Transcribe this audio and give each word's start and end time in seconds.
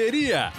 Correria. 0.00 0.50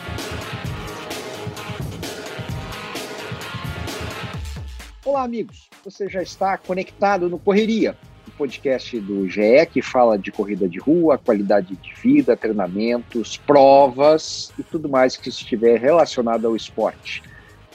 Olá, 5.03 5.23
amigos. 5.23 5.67
Você 5.83 6.07
já 6.07 6.21
está 6.21 6.55
conectado 6.59 7.27
no 7.27 7.39
Correria, 7.39 7.97
o 8.27 8.31
podcast 8.33 8.99
do 8.99 9.27
GE 9.27 9.65
que 9.71 9.81
fala 9.81 10.15
de 10.15 10.31
corrida 10.31 10.69
de 10.69 10.77
rua, 10.77 11.17
qualidade 11.17 11.75
de 11.75 11.93
vida, 11.95 12.37
treinamentos, 12.37 13.35
provas 13.35 14.53
e 14.59 14.63
tudo 14.63 14.87
mais 14.87 15.17
que 15.17 15.29
estiver 15.29 15.81
relacionado 15.81 16.45
ao 16.45 16.55
esporte. 16.55 17.23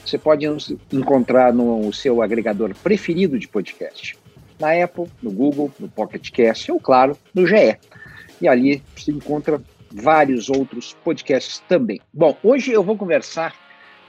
Você 0.05 0.17
pode 0.17 0.47
nos 0.47 0.73
encontrar 0.93 1.53
no 1.53 1.91
seu 1.91 2.21
agregador 2.21 2.73
preferido 2.75 3.37
de 3.37 3.45
podcast, 3.45 4.17
na 4.57 4.71
Apple, 4.81 5.07
no 5.21 5.31
Google, 5.31 5.69
no 5.77 5.89
Pocket 5.89 6.31
Cast 6.31 6.71
ou, 6.71 6.79
claro, 6.79 7.17
no 7.35 7.45
GE. 7.45 7.77
E 8.39 8.47
ali 8.47 8.81
você 8.95 9.11
encontra 9.11 9.61
vários 9.91 10.49
outros 10.49 10.95
podcasts 11.03 11.59
também. 11.67 11.99
Bom, 12.13 12.37
hoje 12.43 12.71
eu 12.71 12.83
vou 12.83 12.97
conversar 12.97 13.55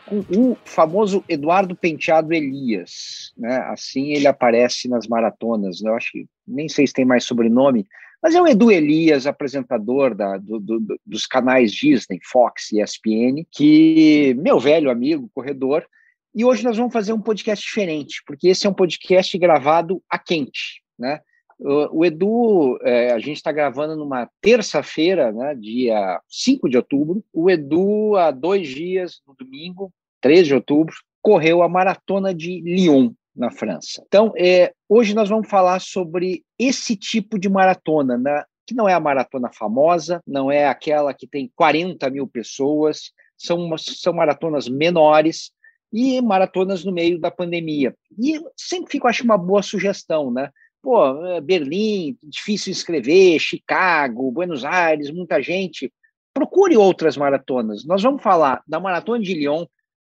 com 0.07 0.21
o 0.21 0.57
famoso 0.65 1.23
Eduardo 1.29 1.77
Penteado 1.77 2.33
Elias, 2.33 3.33
né? 3.37 3.59
Assim 3.67 4.13
ele 4.13 4.27
aparece 4.27 4.89
nas 4.89 5.07
maratonas. 5.07 5.81
Né? 5.83 5.91
Eu 5.91 5.95
acho 5.95 6.11
que 6.13 6.27
nem 6.47 6.69
sei 6.69 6.87
se 6.87 6.95
tem 6.95 7.05
mais 7.05 7.25
sobrenome, 7.25 7.87
mas 8.23 8.35
é 8.35 8.41
o 8.41 8.47
Edu 8.47 8.71
Elias, 8.71 9.27
apresentador 9.27 10.15
da, 10.15 10.39
do, 10.39 10.59
do, 10.59 11.01
dos 11.07 11.27
canais 11.27 11.71
Disney, 11.73 12.19
Fox 12.25 12.73
e 12.73 12.83
ESPN, 12.83 13.47
que 13.51 14.35
meu 14.39 14.59
velho 14.59 14.91
amigo, 14.91 15.31
corredor. 15.35 15.87
E 16.35 16.45
hoje 16.45 16.65
nós 16.65 16.77
vamos 16.77 16.93
fazer 16.93 17.13
um 17.13 17.21
podcast 17.21 17.65
diferente, 17.65 18.23
porque 18.27 18.49
esse 18.49 18.67
é 18.67 18.71
um 18.71 18.75
podcast 18.75 19.37
gravado 19.39 20.03
a 20.11 20.19
quente, 20.19 20.83
né? 20.99 21.21
O, 21.61 22.05
Edu, 22.05 22.79
é, 22.83 23.13
a 23.13 23.19
gente 23.19 23.37
está 23.37 23.51
gravando 23.51 23.97
numa 23.97 24.31
terça-feira, 24.41 25.33
né, 25.33 25.55
dia 25.57 26.21
5 26.29 26.69
de 26.69 26.77
outubro. 26.77 27.25
O 27.33 27.51
Edu, 27.51 28.17
há 28.17 28.31
dois 28.31 28.69
dias, 28.69 29.21
no 29.27 29.35
domingo, 29.35 29.93
3 30.21 30.47
de 30.47 30.55
outubro, 30.55 30.95
correu 31.21 31.63
a 31.63 31.69
maratona 31.69 32.33
de 32.33 32.61
Lyon, 32.61 33.11
na 33.35 33.51
França. 33.51 34.03
Então, 34.07 34.33
é, 34.37 34.73
hoje 34.89 35.15
nós 35.15 35.29
vamos 35.29 35.49
falar 35.49 35.81
sobre 35.81 36.45
esse 36.59 36.97
tipo 36.97 37.39
de 37.39 37.49
maratona, 37.49 38.17
né, 38.17 38.45
que 38.67 38.75
não 38.75 38.89
é 38.89 38.95
a 38.95 39.01
maratona 39.01 39.51
famosa, 39.53 40.23
não 40.27 40.53
é 40.53 40.67
aquela 40.67 41.13
que 41.13 41.27
tem 41.27 41.51
40 41.57 42.09
mil 42.11 42.27
pessoas, 42.27 43.13
são, 43.37 43.77
são 43.79 44.13
maratonas 44.13 44.69
menores 44.69 45.53
e 45.93 46.21
maratonas 46.21 46.85
no 46.85 46.93
meio 46.93 47.19
da 47.19 47.31
pandemia. 47.31 47.95
E 48.19 48.41
sempre 48.57 48.93
fico, 48.93 49.09
acho, 49.09 49.25
uma 49.25 49.39
boa 49.39 49.63
sugestão, 49.63 50.31
né? 50.31 50.51
Pô, 50.89 51.23
é, 51.27 51.39
Berlim, 51.39 52.17
difícil 52.23 52.73
escrever, 52.73 53.39
Chicago, 53.39 54.33
Buenos 54.33 54.65
Aires, 54.65 55.11
muita 55.11 55.43
gente. 55.43 55.93
Procure 56.33 56.79
outras 56.79 57.15
maratonas. 57.15 57.85
Nós 57.85 58.03
vamos 58.03 58.23
falar 58.23 58.63
da 58.67 58.81
Maratona 58.81 59.23
de 59.23 59.35
Lyon, 59.35 59.67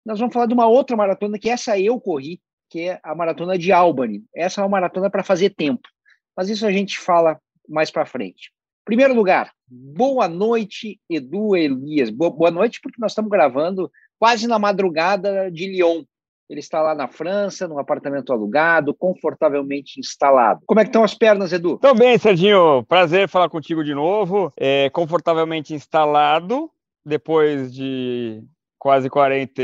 nós 0.07 0.21
vamos 0.21 0.33
falar 0.33 0.47
de 0.47 0.55
uma 0.55 0.69
outra 0.69 0.97
maratona 0.97 1.37
que 1.37 1.51
essa 1.51 1.77
eu 1.77 2.01
corri, 2.01 2.41
que 2.71 2.91
é 2.91 3.01
a 3.03 3.13
Maratona 3.13 3.59
de 3.59 3.73
Albany. 3.73 4.23
Essa 4.33 4.61
é 4.61 4.63
uma 4.63 4.71
maratona 4.71 5.11
para 5.11 5.25
fazer 5.25 5.51
tempo. 5.51 5.89
Mas 6.37 6.49
isso 6.49 6.65
a 6.65 6.71
gente 6.71 6.97
fala 7.01 7.41
mais 7.69 7.91
para 7.91 8.07
frente. 8.07 8.53
Primeiro 8.85 9.15
lugar, 9.15 9.51
boa 9.67 10.29
noite, 10.29 11.01
Edu 11.11 11.57
Elias. 11.57 12.09
Boa 12.09 12.53
noite, 12.53 12.79
porque 12.81 13.01
nós 13.01 13.11
estamos 13.11 13.33
gravando 13.33 13.91
quase 14.17 14.47
na 14.47 14.61
madrugada 14.61 15.51
de 15.51 15.67
Lyon. 15.67 16.05
Ele 16.49 16.61
está 16.61 16.81
lá 16.81 16.95
na 16.95 17.07
França, 17.07 17.69
num 17.69 17.79
apartamento 17.79 18.33
alugado, 18.33 18.95
confortavelmente 18.95 20.01
instalado. 20.01 20.63
Como 20.67 20.81
é 20.81 20.85
que 20.85 20.89
estão 20.89 21.05
as 21.05 21.15
pernas, 21.15 21.53
Edu? 21.53 21.75
Estão 21.75 21.95
bem, 21.95 22.17
Serginho. 22.19 22.83
Prazer 22.89 23.29
falar 23.29 23.51
contigo 23.51 23.85
de 23.85 23.95
novo. 23.95 24.51
É, 24.57 24.89
confortavelmente 24.91 25.75
instalado, 25.75 26.71
depois 27.05 27.73
de 27.73 28.43
quase 28.79 29.11
40, 29.11 29.63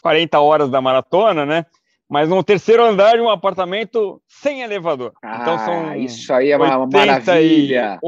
40 0.00 0.40
horas 0.40 0.70
da 0.70 0.80
maratona, 0.80 1.44
né? 1.44 1.66
Mas 2.08 2.28
no 2.28 2.42
terceiro 2.42 2.84
andar 2.84 3.16
de 3.16 3.20
um 3.20 3.28
apartamento 3.28 4.20
sem 4.26 4.62
elevador. 4.62 5.12
Então 5.18 5.30
ah, 5.30 5.42
então 5.42 5.58
são 5.58 5.96
isso 5.96 6.32
aí 6.32 6.50
é 6.50 6.56
uma 6.56 6.78
88, 6.78 7.06
maravilha. 7.06 7.98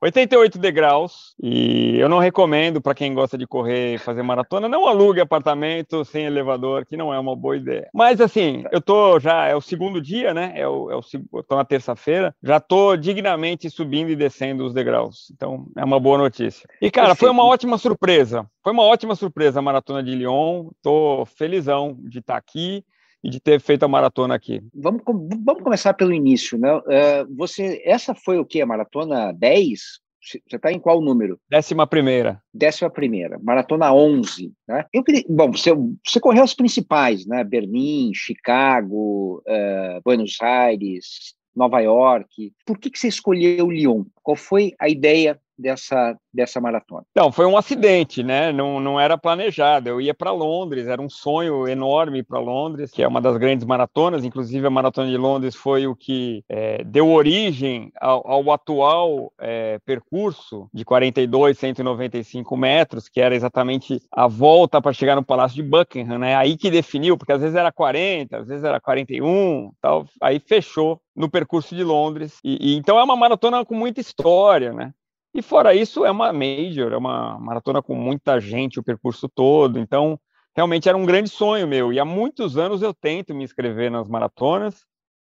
88 0.00 0.58
degraus 0.58 1.34
e 1.42 1.98
eu 1.98 2.08
não 2.08 2.18
recomendo 2.18 2.80
para 2.80 2.94
quem 2.94 3.12
gosta 3.12 3.36
de 3.36 3.46
correr 3.46 3.94
e 3.94 3.98
fazer 3.98 4.22
maratona, 4.22 4.68
não 4.68 4.86
alugue 4.86 5.20
apartamento 5.20 6.04
sem 6.04 6.24
elevador, 6.24 6.84
que 6.86 6.96
não 6.96 7.12
é 7.12 7.18
uma 7.18 7.34
boa 7.34 7.56
ideia. 7.56 7.88
Mas 7.92 8.20
assim, 8.20 8.64
eu 8.70 8.80
tô 8.80 9.18
já 9.18 9.46
é 9.46 9.54
o 9.54 9.60
segundo 9.60 10.00
dia, 10.00 10.32
né? 10.32 10.52
É 10.54 10.68
o, 10.68 10.90
é 10.90 10.96
o 10.96 11.00
eu 11.34 11.42
tô 11.42 11.56
na 11.56 11.64
terça-feira, 11.64 12.34
já 12.42 12.60
tô 12.60 12.96
dignamente 12.96 13.68
subindo 13.68 14.10
e 14.10 14.16
descendo 14.16 14.64
os 14.64 14.72
degraus. 14.72 15.30
Então 15.34 15.66
é 15.76 15.84
uma 15.84 15.98
boa 15.98 16.18
notícia. 16.18 16.68
E 16.80 16.90
cara, 16.90 17.14
foi 17.14 17.30
uma 17.30 17.44
ótima 17.44 17.78
surpresa. 17.78 18.46
Foi 18.62 18.72
uma 18.72 18.82
ótima 18.82 19.14
surpresa 19.14 19.58
a 19.58 19.62
maratona 19.62 20.02
de 20.02 20.14
Lyon. 20.14 20.70
Tô 20.82 21.26
felizão 21.26 21.96
de 22.00 22.18
estar 22.18 22.36
aqui 22.36 22.84
e 23.24 23.30
de 23.30 23.40
ter 23.40 23.58
feito 23.58 23.84
a 23.84 23.88
maratona 23.88 24.34
aqui. 24.34 24.60
Vamos, 24.74 25.02
vamos 25.06 25.62
começar 25.62 25.94
pelo 25.94 26.12
início, 26.12 26.58
né? 26.58 26.76
Uh, 26.76 27.34
você, 27.34 27.80
essa 27.84 28.14
foi 28.14 28.38
o 28.38 28.44
que? 28.44 28.60
A 28.60 28.66
maratona 28.66 29.32
10? 29.32 29.80
Você 30.20 30.40
está 30.52 30.70
em 30.70 30.78
qual 30.78 31.00
número? 31.00 31.38
Décima 31.50 31.86
primeira. 31.86 32.40
Décima 32.52 32.90
primeira, 32.90 33.38
maratona 33.42 33.92
11, 33.92 34.52
né? 34.68 34.84
Eu 34.92 35.02
queria, 35.02 35.24
bom, 35.28 35.50
você, 35.50 35.70
você 36.06 36.20
correu 36.20 36.42
as 36.42 36.54
principais, 36.54 37.26
né? 37.26 37.42
Berlim, 37.42 38.12
Chicago, 38.14 39.42
uh, 39.46 40.00
Buenos 40.04 40.36
Aires, 40.40 41.34
Nova 41.56 41.80
York. 41.80 42.52
Por 42.66 42.78
que, 42.78 42.90
que 42.90 42.98
você 42.98 43.08
escolheu 43.08 43.70
Lyon? 43.70 44.04
Qual 44.22 44.36
foi 44.36 44.74
a 44.78 44.88
ideia 44.88 45.40
dessa, 45.58 46.16
dessa 46.32 46.60
maratona? 46.60 47.04
Não, 47.14 47.30
foi 47.32 47.46
um 47.46 47.56
acidente, 47.56 48.22
né? 48.22 48.52
Não, 48.52 48.80
não 48.80 48.98
era 48.98 49.16
planejado. 49.16 49.88
Eu 49.88 50.00
ia 50.00 50.14
para 50.14 50.32
Londres, 50.32 50.86
era 50.86 51.00
um 51.00 51.08
sonho 51.08 51.66
enorme 51.68 52.22
para 52.22 52.38
Londres, 52.38 52.90
que 52.90 53.02
é 53.02 53.08
uma 53.08 53.20
das 53.20 53.36
grandes 53.36 53.64
maratonas. 53.64 54.24
Inclusive, 54.24 54.66
a 54.66 54.70
maratona 54.70 55.10
de 55.10 55.16
Londres 55.16 55.54
foi 55.54 55.86
o 55.86 55.94
que 55.94 56.44
é, 56.48 56.82
deu 56.84 57.10
origem 57.10 57.92
ao, 58.00 58.26
ao 58.30 58.52
atual 58.52 59.32
é, 59.40 59.78
percurso 59.84 60.68
de 60.72 60.84
42, 60.84 61.58
195 61.58 62.56
metros, 62.56 63.08
que 63.08 63.20
era 63.20 63.34
exatamente 63.34 64.00
a 64.10 64.26
volta 64.26 64.80
para 64.80 64.92
chegar 64.92 65.16
no 65.16 65.24
Palácio 65.24 65.56
de 65.56 65.68
Buckingham, 65.68 66.18
né? 66.18 66.36
Aí 66.36 66.56
que 66.56 66.70
definiu, 66.70 67.16
porque 67.16 67.32
às 67.32 67.40
vezes 67.40 67.56
era 67.56 67.72
40, 67.72 68.38
às 68.38 68.48
vezes 68.48 68.64
era 68.64 68.80
41, 68.80 69.72
tal. 69.80 70.06
Aí 70.20 70.38
fechou 70.38 71.00
no 71.14 71.30
percurso 71.30 71.74
de 71.74 71.84
Londres. 71.84 72.38
E, 72.42 72.72
e, 72.72 72.76
então 72.76 72.98
é 72.98 73.04
uma 73.04 73.16
maratona 73.16 73.64
com 73.64 73.74
muita 73.74 74.00
história, 74.00 74.72
né? 74.72 74.92
E 75.34 75.42
fora 75.42 75.74
isso, 75.74 76.04
é 76.04 76.10
uma 76.10 76.32
major, 76.32 76.92
é 76.92 76.96
uma 76.96 77.38
maratona 77.40 77.82
com 77.82 77.94
muita 77.94 78.38
gente, 78.40 78.78
o 78.78 78.84
percurso 78.84 79.28
todo. 79.28 79.78
Então, 79.78 80.18
realmente 80.54 80.88
era 80.88 80.96
um 80.96 81.04
grande 81.04 81.28
sonho 81.28 81.66
meu. 81.66 81.92
E 81.92 81.98
há 81.98 82.04
muitos 82.04 82.56
anos 82.56 82.82
eu 82.82 82.94
tento 82.94 83.34
me 83.34 83.42
inscrever 83.42 83.90
nas 83.90 84.08
maratonas 84.08 84.84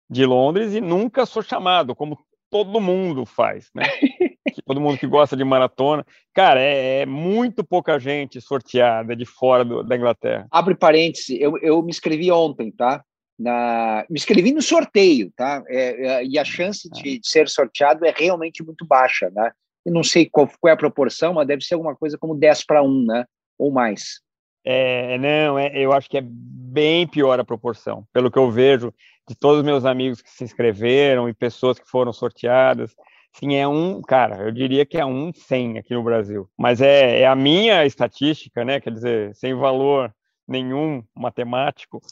de 0.09 0.25
Londres 0.25 0.75
e 0.75 0.81
nunca 0.81 1.27
sou 1.27 1.43
chamado, 1.43 1.95
como 1.95 2.19
todo 2.51 2.81
mundo 2.81 3.27
faz, 3.27 3.69
né? 3.75 3.85
todo 4.67 4.81
mundo 4.81 4.99
que 4.99 5.07
gosta 5.07 5.37
de 5.37 5.45
maratona. 5.45 6.05
Cara, 6.35 6.61
é, 6.61 7.01
é 7.01 7.07
muito 7.07 7.65
pouca 7.65 7.99
gente 7.99 8.41
sorteada 8.41 9.15
de 9.15 9.25
fora 9.25 9.65
do, 9.65 9.83
da 9.83 9.97
Inglaterra. 9.97 10.47
Abre 10.51 10.75
parênteses, 10.75 11.39
eu, 11.41 11.59
eu 11.59 11.83
me 11.83 11.91
inscrevi 11.91 12.31
ontem, 12.31 12.71
tá? 12.71 13.03
Na, 13.39 14.05
me 14.11 14.17
inscrevi 14.19 14.53
no 14.53 14.61
sorteio, 14.61 15.31
tá? 15.37 15.63
É, 15.69 16.07
é, 16.07 16.25
e 16.25 16.39
a 16.39 16.45
chance 16.45 16.89
de, 16.91 17.19
de, 17.19 17.29
ser 17.29 17.49
sorteado 17.49 18.05
é 18.05 18.13
realmente 18.15 18.65
muito 18.65 18.85
baixa, 18.85 19.31
né? 19.31 19.53
Eu 19.88 19.94
não 19.94 20.04
sei 20.04 20.28
qual, 20.28 20.47
qual 20.60 20.71
é 20.71 20.75
a 20.75 20.76
proporção, 20.76 21.32
mas 21.32 21.49
deve 21.49 21.65
ser 21.65 21.72
alguma 21.72 21.97
coisa 21.97 22.19
como 22.19 22.34
10 22.34 22.66
para 22.66 22.82
1, 22.82 23.06
né? 23.06 23.25
Ou 23.59 23.72
mais. 23.72 24.21
É, 24.62 25.16
não, 25.16 25.58
é, 25.58 25.73
eu 25.75 25.94
acho 25.94 26.11
que 26.11 26.19
é 26.19 26.23
bem 26.23 27.06
pior 27.06 27.40
a 27.40 27.44
proporção, 27.44 28.06
pelo 28.12 28.31
que 28.31 28.38
eu 28.38 28.50
vejo 28.50 28.93
de 29.26 29.35
todos 29.35 29.61
os 29.61 29.64
meus 29.64 29.87
amigos 29.87 30.20
que 30.20 30.29
se 30.29 30.44
inscreveram 30.44 31.26
e 31.26 31.32
pessoas 31.32 31.79
que 31.79 31.88
foram 31.88 32.12
sorteadas. 32.12 32.94
Sim, 33.32 33.55
é 33.55 33.67
um, 33.67 34.02
cara, 34.02 34.43
eu 34.43 34.52
diria 34.52 34.85
que 34.85 34.99
é 34.99 35.06
um 35.06 35.32
100 35.32 35.79
aqui 35.79 35.94
no 35.94 36.02
Brasil. 36.02 36.46
Mas 36.58 36.82
é, 36.82 37.20
é 37.20 37.26
a 37.26 37.34
minha 37.34 37.87
estatística, 37.87 38.67
né? 38.67 38.81
Quer 38.81 38.93
dizer, 38.93 39.34
sem 39.34 39.55
valor 39.55 40.14
nenhum 40.46 41.02
matemático. 41.17 42.02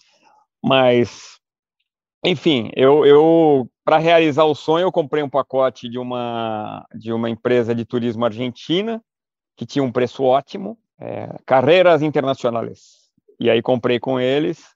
Mas, 0.65 1.39
enfim, 2.25 2.71
eu, 2.75 3.05
eu 3.05 3.71
para 3.87 3.99
realizar 3.99 4.45
o 4.45 4.55
sonho, 4.55 4.83
eu 4.83 4.91
comprei 4.91 5.23
um 5.23 5.31
pacote 5.31 5.89
de 5.89 5.97
uma, 5.97 6.85
de 6.93 7.13
uma 7.13 7.31
empresa 7.31 7.73
de 7.73 7.85
turismo 7.85 8.25
argentina, 8.25 9.01
que 9.57 9.65
tinha 9.65 9.85
um 9.85 9.93
preço 9.93 10.25
ótimo, 10.25 10.77
é, 10.99 11.29
Carreiras 11.47 12.03
Internacionais. 12.03 13.09
E 13.39 13.49
aí 13.49 13.63
comprei 13.63 14.01
com 14.01 14.19
eles 14.19 14.75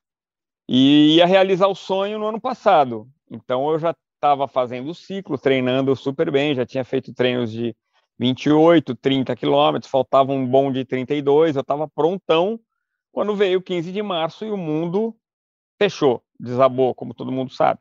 e 0.69 1.17
ia 1.17 1.27
realizar 1.27 1.67
o 1.67 1.75
sonho 1.75 2.21
no 2.21 2.29
ano 2.29 2.41
passado. 2.41 3.09
Então 3.29 3.69
eu 3.73 3.81
já 3.81 3.97
estava 4.15 4.47
fazendo 4.47 4.91
o 4.91 4.95
ciclo, 4.95 5.37
treinando 5.37 5.97
super 5.97 6.31
bem, 6.31 6.55
já 6.55 6.65
tinha 6.65 6.85
feito 6.85 7.13
treinos 7.13 7.51
de 7.51 7.75
28, 8.17 8.95
30 8.95 9.35
quilômetros, 9.35 9.91
faltava 9.91 10.31
um 10.31 10.47
bom 10.47 10.71
de 10.71 10.85
32, 10.85 11.56
eu 11.56 11.63
estava 11.63 11.89
prontão 11.89 12.61
quando 13.11 13.35
veio 13.35 13.59
o 13.59 13.63
15 13.63 13.91
de 13.91 14.03
março 14.05 14.45
e 14.45 14.53
o 14.53 14.56
mundo 14.56 15.17
fechou, 15.83 16.23
desabou, 16.39 16.95
como 16.95 17.13
todo 17.13 17.33
mundo 17.33 17.53
sabe. 17.53 17.81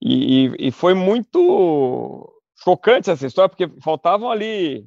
E, 0.00 0.46
e, 0.46 0.68
e, 0.68 0.70
foi 0.70 0.94
muito 0.94 2.32
chocante 2.56 3.10
essa 3.10 3.26
história, 3.26 3.48
porque 3.48 3.68
faltavam 3.80 4.30
ali 4.30 4.86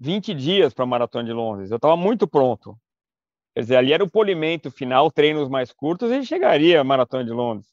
20 0.00 0.34
dias 0.34 0.72
para 0.72 0.84
a 0.84 0.86
maratona 0.86 1.24
de 1.24 1.32
Londres. 1.32 1.70
Eu 1.70 1.76
estava 1.76 1.96
muito 1.96 2.26
pronto. 2.26 2.76
Quer 3.54 3.60
dizer, 3.60 3.76
ali 3.76 3.92
era 3.92 4.04
o 4.04 4.10
polimento 4.10 4.70
final, 4.70 5.10
treinos 5.10 5.48
mais 5.48 5.72
curtos, 5.72 6.10
e 6.10 6.24
chegaria 6.24 6.80
a 6.80 6.84
maratona 6.84 7.24
de 7.24 7.30
Londres. 7.30 7.68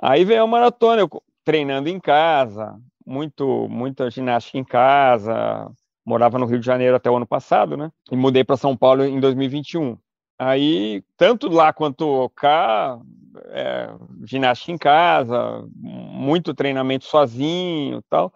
Aí 0.00 0.24
veio 0.24 0.42
a 0.42 0.46
maratona, 0.46 1.02
eu 1.02 1.08
treinando 1.44 1.88
em 1.88 2.00
casa, 2.00 2.78
muito, 3.06 3.68
muita 3.68 4.10
ginástica 4.10 4.58
em 4.58 4.64
casa. 4.64 5.70
Morava 6.04 6.38
no 6.38 6.46
Rio 6.46 6.58
de 6.58 6.66
Janeiro 6.66 6.96
até 6.96 7.10
o 7.10 7.16
ano 7.16 7.26
passado, 7.26 7.76
né? 7.76 7.90
E 8.10 8.16
mudei 8.16 8.42
para 8.42 8.56
São 8.56 8.76
Paulo 8.76 9.04
em 9.04 9.20
2021. 9.20 9.96
Aí, 10.38 11.04
tanto 11.16 11.48
lá 11.48 11.72
quanto 11.72 12.28
cá, 12.30 12.98
é, 13.46 13.88
ginástica 14.24 14.72
em 14.72 14.78
casa, 14.78 15.64
muito 15.74 16.54
treinamento 16.54 17.04
sozinho 17.04 18.02
tal. 18.08 18.32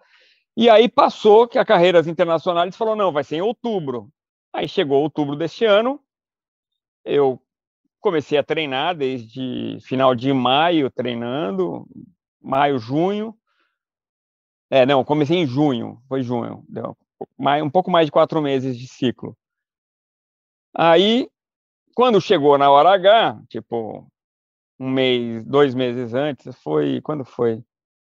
E 0.55 0.69
aí 0.69 0.89
passou 0.89 1.47
que 1.47 1.59
a 1.59 1.65
Carreiras 1.65 2.07
Internacionais 2.07 2.75
falou, 2.75 2.95
não, 2.95 3.11
vai 3.11 3.23
ser 3.23 3.37
em 3.37 3.41
outubro. 3.41 4.09
Aí 4.53 4.67
chegou 4.67 5.01
outubro 5.01 5.35
deste 5.35 5.65
ano, 5.65 5.99
eu 7.05 7.41
comecei 7.99 8.37
a 8.37 8.43
treinar 8.43 8.95
desde 8.95 9.77
final 9.81 10.15
de 10.15 10.31
maio, 10.33 10.89
treinando, 10.89 11.85
maio, 12.41 12.79
junho. 12.79 13.37
É, 14.69 14.85
não, 14.85 15.03
comecei 15.03 15.37
em 15.37 15.45
junho, 15.45 16.01
foi 16.07 16.23
junho, 16.23 16.63
deu 16.67 16.97
um 17.63 17.69
pouco 17.69 17.89
mais 17.89 18.05
de 18.05 18.11
quatro 18.11 18.41
meses 18.41 18.77
de 18.77 18.87
ciclo. 18.87 19.35
Aí, 20.73 21.29
quando 21.97 22.21
chegou 22.21 22.59
na 22.59 22.69
hora 22.69 22.93
H, 22.93 23.41
tipo, 23.49 24.07
um 24.79 24.87
mês, 24.87 25.43
dois 25.43 25.73
meses 25.73 26.13
antes, 26.13 26.55
foi, 26.61 27.01
quando 27.01 27.25
foi? 27.25 27.63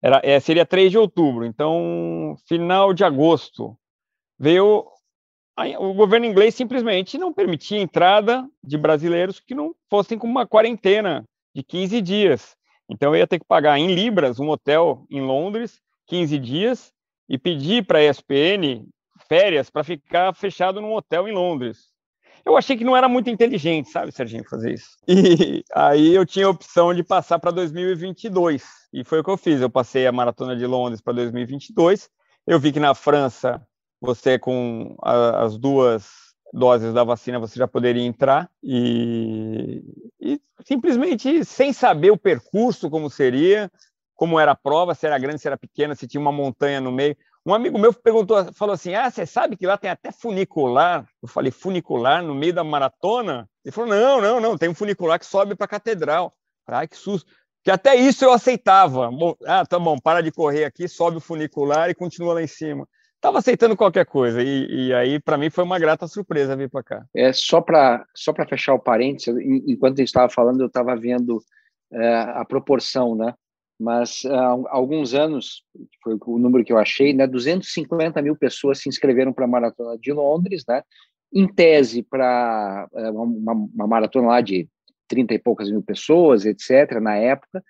Era, 0.01 0.21
é, 0.24 0.39
seria 0.39 0.65
3 0.65 0.89
de 0.89 0.97
outubro, 0.97 1.44
então, 1.44 2.33
final 2.47 2.94
de 2.94 3.03
agosto, 3.03 3.77
veio 4.39 4.88
o 5.77 5.94
governo 5.94 6.25
inglês 6.25 6.56
simplesmente 6.56 7.18
não 7.18 7.33
permitia 7.33 7.77
entrada 7.77 8.50
de 8.63 8.77
brasileiros 8.77 9.41
que 9.41 9.53
não 9.53 9.75
fossem 9.89 10.18
com 10.18 10.27
uma 10.27 10.47
quarentena 10.47 11.25
de 11.53 11.62
15 11.62 12.01
dias. 12.01 12.56
Então 12.89 13.13
eu 13.13 13.19
ia 13.19 13.27
ter 13.27 13.38
que 13.38 13.45
pagar 13.45 13.77
em 13.77 13.94
libras 13.94 14.39
um 14.39 14.50
hotel 14.50 15.06
em 15.12 15.19
Londres, 15.19 15.81
15 16.07 16.39
dias, 16.39 16.94
e 17.27 17.38
pedir 17.38 17.86
para 17.86 18.00
a 18.00 18.03
ESPN 18.06 18.88
férias 19.27 19.69
para 19.69 19.83
ficar 19.83 20.33
fechado 20.33 20.79
num 20.79 20.94
hotel 20.94 21.27
em 21.27 21.33
Londres. 21.33 21.93
Eu 22.45 22.57
achei 22.57 22.75
que 22.75 22.84
não 22.84 22.95
era 22.95 23.07
muito 23.07 23.30
inteligente, 23.30 23.90
sabe, 23.90 24.12
Serginho, 24.12 24.44
fazer 24.50 24.74
isso. 24.74 24.98
E 25.07 25.63
aí 25.74 26.13
eu 26.13 26.25
tinha 26.25 26.45
a 26.45 26.50
opção 26.50 26.94
de 26.94 27.04
passar 27.04 27.40
para 27.40 27.51
2022. 27.51 28.63
E 28.92 29.04
foi 29.04 29.19
o 29.19 29.24
que 29.24 29.30
eu 29.30 29.38
fiz. 29.38 29.62
Eu 29.62 29.69
passei 29.69 30.06
a 30.06 30.12
maratona 30.12 30.56
de 30.56 30.66
Londres 30.66 31.01
para 31.01 31.13
2022. 31.13 32.10
Eu 32.45 32.60
vi 32.60 32.72
que 32.72 32.80
na 32.80 32.94
França 32.94 33.66
você 34.01 34.38
com 34.38 34.95
a, 35.01 35.44
as 35.45 35.57
duas 35.57 36.34
doses 36.51 36.94
da 36.94 37.04
vacina 37.04 37.40
você 37.40 37.57
já 37.57 37.68
poderia 37.68 38.04
entrar 38.04 38.48
e, 38.62 39.81
e, 40.22 40.39
simplesmente 40.63 41.44
sem 41.44 41.74
saber 41.74 42.12
o 42.12 42.18
percurso 42.18 42.92
como 42.92 43.10
seria, 43.10 43.72
como 44.13 44.39
era 44.39 44.51
a 44.51 44.56
prova, 44.56 44.94
se 44.94 45.07
era 45.07 45.18
grande, 45.18 45.39
se 45.39 45.48
era 45.48 45.57
pequena, 45.57 45.96
se 45.96 46.07
tinha 46.07 46.22
uma 46.22 46.31
montanha 46.31 46.80
no 46.80 46.92
meio. 46.92 47.18
Um 47.45 47.54
amigo 47.54 47.78
meu 47.78 47.94
perguntou, 47.94 48.54
falou 48.54 48.74
assim: 48.74 48.94
"Ah, 48.95 49.10
você 49.10 49.25
sabe 49.25 49.57
que 49.57 49.68
lá 49.68 49.78
tem 49.78 49.90
até 49.90 50.12
funicular?" 50.12 51.06
Eu 51.22 51.28
falei: 51.28 51.51
"Funicular 51.51 52.24
no 52.24 52.34
meio 52.34 52.54
da 52.54 52.63
maratona?" 52.63 53.50
Ele 53.63 53.72
falou: 53.72 53.90
"Não, 53.90 54.22
não, 54.22 54.40
não, 54.40 54.57
tem 54.57 54.69
um 54.69 54.75
funicular 54.75 55.19
que 55.19 55.25
sobe 55.25 55.56
para 55.56 55.66
a 55.66 55.69
catedral." 55.69 56.34
Ai, 56.68 56.88
que 56.88 56.95
susto. 56.98 57.31
Que 57.63 57.72
até 57.72 57.95
isso 57.95 58.24
eu 58.25 58.31
aceitava. 58.34 59.10
Ah, 59.45 59.66
tá 59.66 59.80
bom, 59.80 59.98
para 59.98 60.22
de 60.22 60.31
correr 60.31 60.66
aqui, 60.66 60.88
sobe 60.88 61.18
o 61.18 61.22
funicular 61.22 61.90
e 61.90 61.95
continua 61.95 62.34
lá 62.34 62.42
em 62.42 62.48
cima 62.48 62.88
estava 63.24 63.40
aceitando 63.40 63.78
qualquer 63.78 64.06
coisa. 64.06 64.44
E, 64.44 64.88
e 64.88 64.94
aí, 64.94 65.19
para 65.19 65.38
mim, 65.38 65.50
foi 65.50 65.63
uma 65.63 65.80
grata 65.80 66.06
surpresa 66.07 66.57
vir 66.57 66.69
para 66.69 66.84
cá. 66.84 67.06
É 67.16 67.31
só 67.31 67.62
para 67.62 68.06
só 68.13 68.34
fechar 68.34 68.74
o 68.74 68.80
parênteses, 68.80 69.42
enquanto 69.66 70.00
eu 70.00 70.04
estava 70.04 70.30
falando, 70.30 70.60
eu 70.60 70.68
estava 70.68 70.94
vendo 70.96 71.42
é, 71.92 72.16
a 72.16 72.44
proporção, 72.44 73.16
né? 73.16 73.34
Mas 73.83 74.24
há 74.25 74.57
alguns 74.69 75.13
anos, 75.13 75.63
foi 76.01 76.18
o 76.25 76.39
número 76.39 76.63
que 76.63 76.71
eu 76.71 76.77
achei, 76.77 77.13
né? 77.13 77.27
250 77.27 78.21
mil 78.21 78.35
pessoas 78.35 78.80
se 78.80 78.88
inscreveram 78.88 79.33
para 79.33 79.45
a 79.45 79.47
maratona 79.47 79.97
de 79.97 80.12
Londres, 80.12 80.63
né? 80.68 80.81
Em 81.33 81.47
tese, 81.47 82.03
para 82.03 82.88
é, 82.95 83.09
uma, 83.09 83.53
uma 83.53 83.88
maratona 83.88 84.27
lá 84.27 84.41
de 84.41 84.69
30 85.07 85.33
e 85.33 85.39
poucas 85.39 85.69
mil 85.69 85.81
pessoas, 85.81 86.45
etc., 86.45 87.00
na 87.01 87.15
época. 87.15 87.63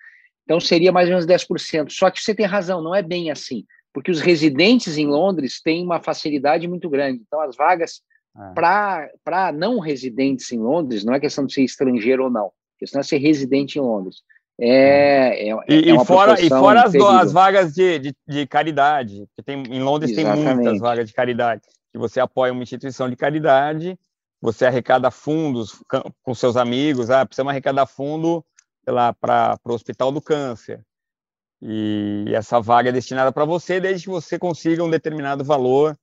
Então, 0.44 0.60
seria 0.60 0.92
mais 0.92 1.08
ou 1.08 1.16
menos 1.16 1.26
10%. 1.26 1.90
Só 1.90 2.10
que 2.10 2.20
você 2.22 2.34
tem 2.34 2.46
razão, 2.46 2.82
não 2.82 2.94
é 2.94 3.02
bem 3.02 3.30
assim 3.30 3.64
porque 3.94 4.10
os 4.10 4.20
residentes 4.20 4.98
em 4.98 5.06
Londres 5.06 5.62
têm 5.62 5.84
uma 5.84 6.00
facilidade 6.00 6.66
muito 6.66 6.90
grande. 6.90 7.22
Então, 7.24 7.40
as 7.40 7.56
vagas 7.56 8.02
é. 8.36 8.52
para 8.52 9.52
não 9.52 9.78
residentes 9.78 10.50
em 10.50 10.58
Londres, 10.58 11.04
não 11.04 11.14
é 11.14 11.20
questão 11.20 11.46
de 11.46 11.54
ser 11.54 11.62
estrangeiro 11.62 12.24
ou 12.24 12.30
não, 12.30 12.46
a 12.46 12.78
questão 12.80 13.00
é 13.00 13.04
ser 13.04 13.18
residente 13.18 13.78
em 13.78 13.82
Londres. 13.82 14.16
É, 14.58 15.48
é, 15.48 15.50
é 15.50 15.56
e, 15.68 15.90
é 15.90 16.04
fora, 16.04 16.40
e 16.40 16.48
fora 16.48 16.84
as, 16.84 16.94
as 16.94 17.32
vagas 17.32 17.74
de, 17.74 17.98
de, 17.98 18.16
de, 18.26 18.46
caridade, 18.46 19.26
que 19.34 19.42
tem, 19.42 19.62
em 19.64 19.80
Londres 19.80 20.12
Exatamente. 20.12 20.44
tem 20.44 20.54
muitas 20.54 20.78
vagas 20.78 21.08
de 21.08 21.12
caridade, 21.12 21.62
que 21.92 21.98
você 21.98 22.20
apoia 22.20 22.52
uma 22.52 22.62
instituição 22.62 23.10
de 23.10 23.16
caridade, 23.16 23.98
você 24.40 24.66
arrecada 24.66 25.10
fundos 25.10 25.82
com 26.22 26.34
seus 26.34 26.56
amigos, 26.56 27.10
ah, 27.10 27.24
precisamos 27.24 27.50
arrecadar 27.50 27.86
fundo 27.86 28.44
para 28.84 29.58
o 29.64 29.72
Hospital 29.72 30.12
do 30.12 30.20
Câncer. 30.20 30.84
E 31.62 32.26
essa 32.34 32.60
vaga 32.60 32.90
é 32.90 32.92
destinada 32.92 33.32
para 33.32 33.46
você, 33.46 33.80
desde 33.80 34.04
que 34.04 34.10
você 34.10 34.38
consiga 34.38 34.84
um 34.84 34.90
determinado 34.90 35.42
valor 35.42 35.96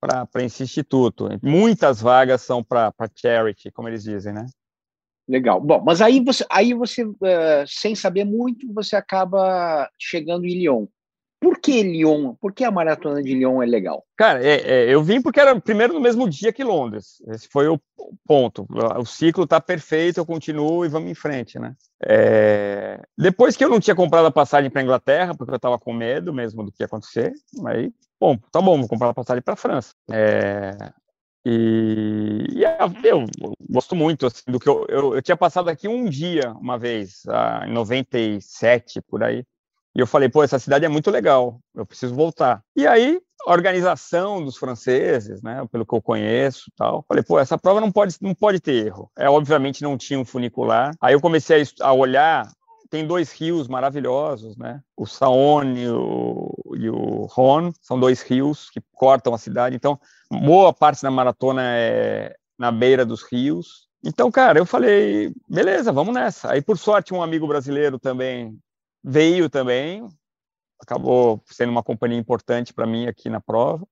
para 0.00 0.42
esse 0.42 0.62
instituto. 0.62 1.28
Muitas 1.42 2.00
vagas 2.00 2.42
são 2.42 2.62
para 2.62 2.92
charity, 3.16 3.72
como 3.72 3.88
eles 3.88 4.04
dizem, 4.04 4.32
né? 4.32 4.46
Legal. 5.26 5.60
Bom, 5.60 5.82
mas 5.84 6.00
aí 6.00 6.20
você, 6.20 6.44
aí 6.50 6.74
você 6.74 7.04
uh, 7.04 7.14
sem 7.66 7.94
saber 7.94 8.24
muito, 8.24 8.72
você 8.72 8.94
acaba 8.94 9.88
chegando 9.98 10.44
em 10.44 10.58
Lyon. 10.58 10.86
Por 11.44 11.60
que 11.60 11.82
Lyon? 11.82 12.34
Por 12.40 12.54
que 12.54 12.64
a 12.64 12.70
maratona 12.70 13.22
de 13.22 13.34
Lyon 13.34 13.62
é 13.62 13.66
legal? 13.66 14.02
Cara, 14.16 14.42
é, 14.42 14.62
é, 14.62 14.94
eu 14.94 15.02
vim 15.02 15.20
porque 15.20 15.38
era 15.38 15.58
primeiro 15.60 15.92
no 15.92 16.00
mesmo 16.00 16.26
dia 16.26 16.50
que 16.50 16.64
Londres. 16.64 17.22
Esse 17.28 17.48
foi 17.48 17.68
o 17.68 17.78
ponto. 18.26 18.66
O 18.98 19.04
ciclo 19.04 19.44
está 19.44 19.60
perfeito, 19.60 20.18
eu 20.18 20.24
continuo 20.24 20.86
e 20.86 20.88
vamos 20.88 21.10
em 21.10 21.14
frente, 21.14 21.58
né? 21.58 21.74
É... 22.02 22.98
Depois 23.16 23.58
que 23.58 23.64
eu 23.64 23.68
não 23.68 23.78
tinha 23.78 23.94
comprado 23.94 24.24
a 24.26 24.30
passagem 24.30 24.70
para 24.70 24.82
Inglaterra, 24.82 25.34
porque 25.34 25.52
eu 25.52 25.56
estava 25.56 25.78
com 25.78 25.92
medo 25.92 26.32
mesmo 26.32 26.64
do 26.64 26.72
que 26.72 26.82
ia 26.82 26.86
acontecer, 26.86 27.34
aí, 27.66 27.92
bom, 28.18 28.38
tá 28.50 28.62
bom, 28.62 28.78
vou 28.78 28.88
comprar 28.88 29.10
a 29.10 29.14
passagem 29.14 29.42
para 29.42 29.54
França. 29.54 29.92
É... 30.10 30.70
E, 31.44 32.46
e, 32.54 32.64
eu 33.06 33.26
gosto 33.68 33.94
muito 33.94 34.26
assim, 34.26 34.42
do 34.48 34.58
que 34.58 34.68
eu, 34.68 34.86
eu, 34.88 35.14
eu, 35.14 35.22
tinha 35.22 35.36
passado 35.36 35.68
aqui 35.68 35.86
um 35.86 36.08
dia 36.08 36.52
uma 36.58 36.78
vez, 36.78 37.22
ah, 37.28 37.64
em 37.66 37.72
97 37.72 39.02
por 39.02 39.22
aí. 39.22 39.44
E 39.94 40.00
eu 40.00 40.06
falei, 40.06 40.28
pô, 40.28 40.42
essa 40.42 40.58
cidade 40.58 40.84
é 40.84 40.88
muito 40.88 41.10
legal, 41.10 41.60
eu 41.74 41.86
preciso 41.86 42.14
voltar. 42.14 42.62
E 42.74 42.86
aí, 42.86 43.20
a 43.46 43.52
organização 43.52 44.44
dos 44.44 44.56
franceses, 44.56 45.42
né, 45.42 45.64
pelo 45.70 45.86
que 45.86 45.94
eu 45.94 46.02
conheço 46.02 46.70
tal, 46.76 47.04
falei, 47.06 47.22
pô, 47.22 47.38
essa 47.38 47.58
prova 47.58 47.80
não 47.80 47.92
pode, 47.92 48.16
não 48.20 48.34
pode 48.34 48.58
ter 48.58 48.86
erro. 48.86 49.10
É, 49.16 49.28
obviamente 49.28 49.82
não 49.82 49.96
tinha 49.96 50.18
um 50.18 50.24
funicular. 50.24 50.92
Aí 51.00 51.14
eu 51.14 51.20
comecei 51.20 51.62
a, 51.62 51.88
a 51.88 51.92
olhar, 51.92 52.50
tem 52.94 53.04
dois 53.04 53.32
rios 53.32 53.66
maravilhosos, 53.66 54.56
né, 54.56 54.80
o 54.96 55.04
Saône 55.04 55.82
e 55.82 55.88
o, 55.88 56.54
e 56.76 56.88
o 56.88 57.24
Rhône, 57.26 57.74
são 57.82 57.98
dois 57.98 58.22
rios 58.22 58.70
que 58.70 58.80
cortam 58.92 59.34
a 59.34 59.38
cidade. 59.38 59.74
Então, 59.74 59.98
boa 60.30 60.72
parte 60.72 61.02
da 61.02 61.10
maratona 61.10 61.60
é 61.64 62.36
na 62.56 62.70
beira 62.70 63.04
dos 63.04 63.24
rios. 63.24 63.88
Então, 64.06 64.30
cara, 64.30 64.60
eu 64.60 64.64
falei, 64.64 65.34
beleza, 65.48 65.90
vamos 65.90 66.14
nessa. 66.14 66.52
Aí, 66.52 66.62
por 66.62 66.78
sorte, 66.78 67.12
um 67.12 67.20
amigo 67.20 67.48
brasileiro 67.48 67.98
também 67.98 68.56
veio 69.02 69.50
também, 69.50 70.06
acabou 70.80 71.42
sendo 71.46 71.70
uma 71.70 71.82
companhia 71.82 72.16
importante 72.18 72.72
para 72.72 72.86
mim 72.86 73.08
aqui 73.08 73.28
na 73.28 73.40
prova. 73.40 73.84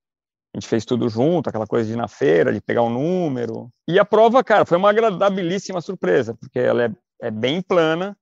A 0.54 0.60
gente 0.60 0.68
fez 0.68 0.84
tudo 0.84 1.08
junto, 1.08 1.48
aquela 1.48 1.66
coisa 1.66 1.88
de 1.88 1.94
ir 1.94 1.96
na 1.96 2.06
feira, 2.06 2.52
de 2.52 2.60
pegar 2.60 2.82
o 2.82 2.86
um 2.86 2.90
número. 2.90 3.68
E 3.88 3.98
a 3.98 4.04
prova, 4.04 4.44
cara, 4.44 4.64
foi 4.64 4.78
uma 4.78 4.90
agradabilíssima 4.90 5.80
surpresa, 5.80 6.36
porque 6.36 6.60
ela 6.60 6.84
é, 6.84 6.90
é 7.20 7.32
bem 7.32 7.60
plana. 7.60 8.16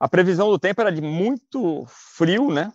A 0.00 0.08
previsão 0.08 0.48
do 0.48 0.58
tempo 0.58 0.80
era 0.80 0.90
de 0.90 1.02
muito 1.02 1.84
frio, 1.86 2.50
né? 2.50 2.72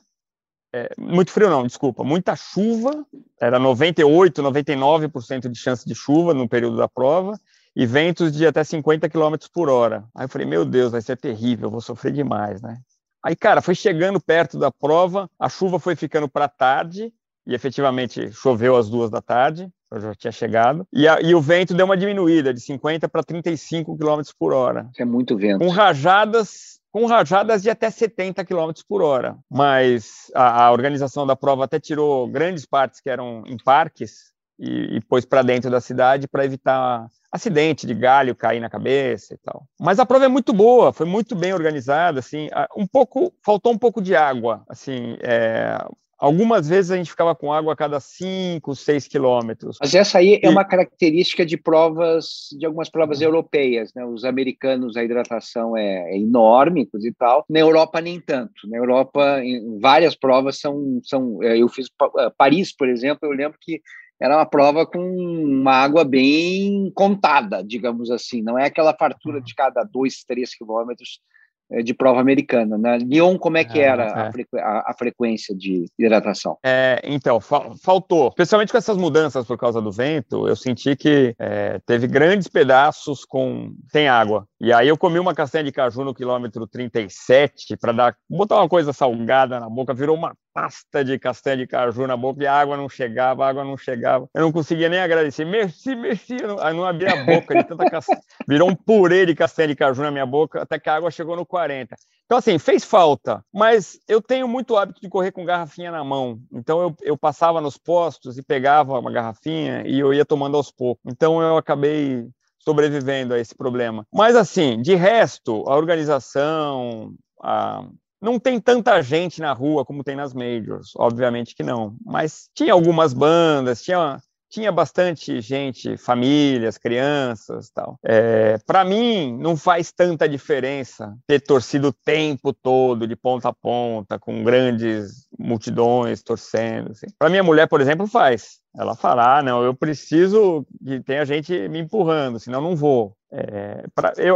É, 0.72 0.94
muito 0.96 1.32
frio 1.32 1.50
não, 1.50 1.66
desculpa, 1.66 2.04
muita 2.04 2.36
chuva, 2.36 3.06
era 3.42 3.58
98, 3.58 4.44
99% 4.44 5.50
de 5.50 5.58
chance 5.58 5.88
de 5.88 5.96
chuva 5.96 6.34
no 6.34 6.48
período 6.48 6.78
da 6.78 6.88
prova, 6.88 7.40
e 7.76 7.86
ventos 7.86 8.32
de 8.32 8.46
até 8.46 8.64
50 8.64 9.10
km 9.10 9.36
por 9.52 9.70
hora. 9.70 10.06
Aí 10.14 10.26
eu 10.26 10.30
falei, 10.30 10.46
meu 10.46 10.64
Deus, 10.64 10.92
vai 10.92 11.02
ser 11.02 11.18
terrível, 11.18 11.72
vou 11.72 11.82
sofrer 11.82 12.14
demais, 12.14 12.62
né? 12.62 12.78
Aí, 13.24 13.36
cara, 13.36 13.62
foi 13.62 13.74
chegando 13.74 14.20
perto 14.20 14.60
da 14.60 14.72
prova, 14.72 15.30
a 15.40 15.50
chuva 15.50 15.80
foi 15.80 15.96
ficando 15.96 16.30
para 16.30 16.48
tarde, 16.48 17.12
e 17.48 17.56
efetivamente 17.56 18.32
choveu 18.32 18.76
às 18.76 18.88
duas 18.88 19.10
da 19.10 19.22
tarde, 19.22 19.68
eu 19.92 20.00
já 20.00 20.14
tinha 20.14 20.32
chegado, 20.32 20.88
e, 20.92 21.08
a, 21.08 21.20
e 21.22 21.34
o 21.34 21.42
vento 21.42 21.74
deu 21.74 21.86
uma 21.86 21.98
diminuída 21.98 22.54
de 22.54 22.60
50 22.60 23.10
para 23.10 23.24
35 23.24 23.98
km 23.98 24.22
por 24.38 24.54
hora. 24.54 24.90
É 24.98 25.06
muito 25.06 25.38
vento. 25.38 25.60
Com 25.60 25.70
rajadas 25.70 26.75
com 26.96 27.08
rajadas 27.08 27.62
de 27.62 27.70
até 27.70 27.90
70 27.90 28.46
km 28.46 28.72
por 28.88 29.02
hora. 29.02 29.38
Mas 29.52 30.32
a, 30.34 30.64
a, 30.64 30.72
organização 30.72 31.28
da 31.28 31.36
prova 31.36 31.66
até 31.66 31.78
tirou 31.78 32.26
grandes 32.26 32.66
partes 32.66 33.02
que 33.02 33.10
eram 33.10 33.44
em 33.46 33.58
parques, 33.58 34.34
e, 34.58 34.96
e 34.96 35.02
pôs 35.02 35.26
para 35.26 35.42
dentro 35.42 35.70
da 35.70 35.82
cidade 35.82 36.26
para 36.26 36.46
evitar 36.46 37.06
acidente 37.30 37.86
de 37.86 37.94
galho 37.94 38.34
cair 38.34 38.62
na 38.62 38.70
cabeça 38.70 39.34
e 39.34 39.38
tal. 39.40 39.68
Mas 39.78 40.00
a 40.00 40.06
prova 40.06 40.24
é 40.24 40.30
muito 40.30 40.54
boa, 40.54 40.94
foi 40.94 41.06
muito 41.06 41.36
bem 41.36 41.54
organizada, 41.54 42.20
assim, 42.20 42.48
um 42.78 42.88
pouco 42.88 43.34
faltou 43.44 43.74
um 43.74 43.78
pouco 43.78 44.02
de 44.02 44.16
água, 44.16 44.64
assim, 44.70 45.18
é, 45.20 45.78
Algumas 46.18 46.70
vezes 46.70 46.92
a 46.92 46.98
gente 46.98 47.10
ficava 47.10 47.36
com 47.36 47.52
água 47.52 47.74
a 47.74 47.76
cada 47.76 48.00
5, 48.00 48.74
6 48.74 49.08
quilômetros. 49.08 49.78
Mas 49.82 49.94
essa 49.94 50.20
aí 50.20 50.36
é 50.36 50.40
e... 50.44 50.46
é 50.46 50.50
uma 50.50 50.64
característica 50.64 51.46
de 51.46 51.58
provas, 51.58 52.48
de 52.58 52.66
algumas 52.66 52.90
provas 52.90 53.20
uhum. 53.20 53.26
europeias, 53.26 53.94
né? 53.94 54.06
Os 54.06 54.24
americanos, 54.24 54.96
a 54.96 55.04
hidratação 55.04 55.76
é, 55.76 56.14
é 56.14 56.18
enorme, 56.18 56.88
e 56.94 57.14
tal. 57.14 57.46
Na 57.50 57.60
Europa, 57.60 58.00
nem 58.00 58.20
tanto. 58.20 58.68
Na 58.70 58.78
Europa, 58.78 59.42
várias 59.82 60.16
provas 60.16 60.58
são. 60.60 61.02
são 61.04 61.44
é, 61.44 61.62
eu 61.62 61.68
fiz 61.68 61.88
eh, 62.20 62.32
Paris, 62.38 62.74
por 62.74 62.88
exemplo, 62.88 63.28
eu 63.28 63.32
lembro 63.32 63.58
que 63.60 63.82
era 64.20 64.38
uma 64.38 64.46
prova 64.46 64.86
com 64.86 65.00
uma 65.00 65.74
água 65.74 66.06
bem 66.06 66.92
contada, 66.96 67.62
digamos 67.62 68.10
assim. 68.10 68.42
Não 68.42 68.58
é 68.58 68.66
aquela 68.66 68.96
fartura 68.96 69.42
de 69.42 69.54
cada 69.54 69.84
2, 69.84 70.24
3 70.24 70.56
quilômetros 70.56 71.20
é, 71.20 71.35
de 71.84 71.94
prova 71.94 72.20
americana. 72.20 72.78
Na 72.78 72.98
né? 72.98 73.00
Lyon, 73.00 73.38
como 73.38 73.58
é 73.58 73.64
que 73.64 73.80
ah, 73.82 73.86
era 73.86 74.04
é. 74.04 74.28
a, 74.28 74.32
frequ 74.32 74.58
a, 74.58 74.84
a, 74.88 74.94
frequência 74.98 75.56
de 75.56 75.86
hidratação? 75.98 76.58
É, 76.64 77.02
então, 77.04 77.40
fa 77.40 77.72
faltou. 77.84 78.30
Especialmente 78.30 78.72
com 78.72 78.78
essas 78.78 78.98
mudanças 78.98 79.46
por 79.46 79.58
causa 79.58 79.82
do 79.82 79.92
vento, 79.92 80.48
eu 80.48 80.56
senti 80.56 80.96
que 80.96 81.36
é, 81.40 81.80
teve 81.86 82.08
grandes 82.08 82.48
pedaços 82.48 83.26
com 83.26 83.74
sem 83.92 84.08
água. 84.08 84.48
E 84.60 84.72
aí 84.72 84.88
eu 84.88 84.98
comi 84.98 85.20
uma 85.20 85.34
castanha 85.34 85.64
de 85.64 85.72
caju 85.72 86.04
no 86.04 86.14
quilômetro 86.14 86.68
37 86.68 87.78
para 87.78 87.92
dar 87.92 88.16
botar 88.30 88.58
uma 88.58 88.70
coisa 88.70 88.94
salgada 88.94 89.60
na 89.60 89.70
boca, 89.70 89.94
virou 89.94 90.16
uma 90.16 90.36
pasta 90.56 91.04
de 91.04 91.20
castanha 91.20 91.58
de 91.58 91.68
caju 91.68 92.08
na 92.08 92.16
boca 92.16 92.42
e 92.42 92.48
a 92.48 92.54
água 92.54 92.78
não 92.78 92.88
chegava, 92.88 93.46
a 93.46 93.50
água 93.50 93.66
não 93.66 93.76
chegava. 93.76 94.30
Eu 94.34 94.42
não 94.42 94.54
conseguia 94.54 94.88
nem 94.88 95.02
agradecer. 95.02 95.44
Merci, 95.44 95.94
merci. 95.94 96.38
Não, 96.38 96.58
eu 96.58 96.74
não 96.74 96.86
abria 96.86 97.12
a 97.12 97.26
boca 97.26 97.54
de 97.54 97.66
tanta 97.66 97.90
castanha. 97.90 98.22
Virou 98.48 98.70
um 98.70 98.76
purê 98.76 99.26
de 99.26 99.36
castanha 99.36 99.68
de 99.68 99.76
caju 99.76 100.02
na 100.02 100.12
minha 100.12 100.26
boca 100.26 100.62
até 100.62 100.80
que 100.80 100.90
a 100.90 100.96
água 100.96 101.12
chegou 101.12 101.36
no 101.36 101.46
40. 101.46 101.94
Então, 102.26 102.38
assim, 102.38 102.58
fez 102.58 102.86
falta, 102.86 103.44
mas 103.54 104.00
eu 104.08 104.22
tenho 104.22 104.48
muito 104.48 104.78
hábito 104.78 105.02
de 105.02 105.10
correr 105.10 105.34
com 105.34 105.44
garrafinha 105.44 105.92
na 105.92 106.06
mão. 106.06 106.40
Então, 106.54 106.82
eu, 106.82 106.96
eu 107.02 107.18
passava 107.18 107.60
nos 107.60 107.78
postos 107.78 108.38
e 108.38 108.42
pegava 108.42 108.98
uma 108.98 109.12
garrafinha 109.12 109.84
e 109.86 110.00
eu 110.00 110.14
ia 110.14 110.24
tomando 110.24 110.56
aos 110.56 110.72
poucos. 110.72 111.04
Então, 111.06 111.42
eu 111.42 111.58
acabei 111.58 112.26
sobrevivendo 112.60 113.34
a 113.34 113.40
esse 113.40 113.54
problema. 113.54 114.08
Mas, 114.12 114.38
assim, 114.38 114.82
de 114.82 114.96
resto, 114.96 115.66
a 115.68 115.76
organização, 115.76 117.14
a 117.44 117.86
não 118.22 118.40
tem 118.40 118.60
tanta 118.60 119.02
gente 119.02 119.42
na 119.42 119.54
rua 119.54 119.86
como 119.86 120.04
tem 120.04 120.16
nas 120.16 120.34
majors, 120.34 120.92
obviamente 120.98 121.56
que 121.56 121.64
não. 121.64 121.96
Mas 122.06 122.50
tinha 122.54 122.74
algumas 122.74 123.14
bandas, 123.14 123.82
tinha, 123.82 124.20
tinha 124.50 124.72
bastante 124.72 125.42
gente, 125.42 125.98
famílias, 125.98 126.78
crianças 126.78 127.70
tal. 127.70 128.00
É, 128.04 128.58
Para 128.66 128.86
mim, 128.86 129.38
não 129.38 129.58
faz 129.58 129.92
tanta 129.92 130.30
diferença 130.30 131.14
ter 131.28 131.42
torcido 131.42 131.90
o 131.90 131.94
tempo 131.94 132.54
todo, 132.54 133.08
de 133.08 133.16
ponta 133.16 133.50
a 133.50 133.54
ponta, 133.54 134.18
com 134.18 134.44
grandes 134.44 135.28
multidões 135.38 136.24
torcendo. 136.24 136.92
Assim. 136.92 137.08
Para 137.20 137.30
minha 137.30 137.44
mulher, 137.44 137.68
por 137.68 137.82
exemplo, 137.82 138.08
faz. 138.08 138.60
Ela 138.78 138.96
fala, 138.96 139.40
ah, 139.40 139.44
não, 139.44 139.64
eu 139.64 139.74
preciso 139.74 140.66
que 140.86 141.00
tenha 141.02 141.26
gente 141.26 141.68
me 141.70 141.80
empurrando, 141.80 142.40
senão 142.40 142.62
não 142.62 142.76
vou. 142.76 143.16
É, 143.32 143.86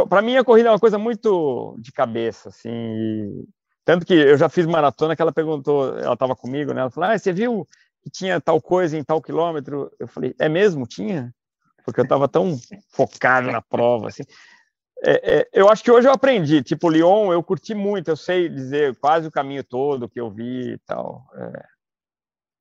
para 0.08 0.22
mim, 0.22 0.36
a 0.36 0.44
corrida 0.44 0.68
é 0.68 0.72
uma 0.72 0.78
coisa 0.78 0.98
muito 0.98 1.76
de 1.78 1.92
cabeça, 1.92 2.50
assim, 2.50 3.44
tanto 3.90 4.06
que 4.06 4.14
eu 4.14 4.38
já 4.38 4.48
fiz 4.48 4.66
maratona 4.66 5.16
que 5.16 5.22
ela 5.22 5.32
perguntou, 5.32 5.98
ela 5.98 6.12
estava 6.12 6.36
comigo, 6.36 6.72
né? 6.72 6.82
Ela 6.82 6.90
falou: 6.90 7.10
ah, 7.10 7.18
você 7.18 7.32
viu 7.32 7.66
que 8.04 8.08
tinha 8.08 8.40
tal 8.40 8.62
coisa 8.62 8.96
em 8.96 9.02
tal 9.02 9.20
quilômetro? 9.20 9.90
Eu 9.98 10.06
falei: 10.06 10.32
é 10.38 10.48
mesmo? 10.48 10.86
Tinha? 10.86 11.34
Porque 11.84 11.98
eu 11.98 12.04
estava 12.04 12.28
tão 12.28 12.56
focado 12.88 13.50
na 13.50 13.60
prova, 13.60 14.06
assim. 14.06 14.22
É, 15.02 15.38
é, 15.38 15.48
eu 15.52 15.68
acho 15.68 15.82
que 15.82 15.90
hoje 15.90 16.06
eu 16.06 16.12
aprendi. 16.12 16.62
Tipo, 16.62 16.88
Lyon, 16.88 17.32
eu 17.32 17.42
curti 17.42 17.74
muito, 17.74 18.08
eu 18.08 18.16
sei 18.16 18.48
dizer 18.48 18.94
quase 19.00 19.26
o 19.26 19.32
caminho 19.32 19.64
todo 19.64 20.08
que 20.08 20.20
eu 20.20 20.30
vi 20.30 20.74
e 20.74 20.78
tal. 20.86 21.26
É, 21.34 21.64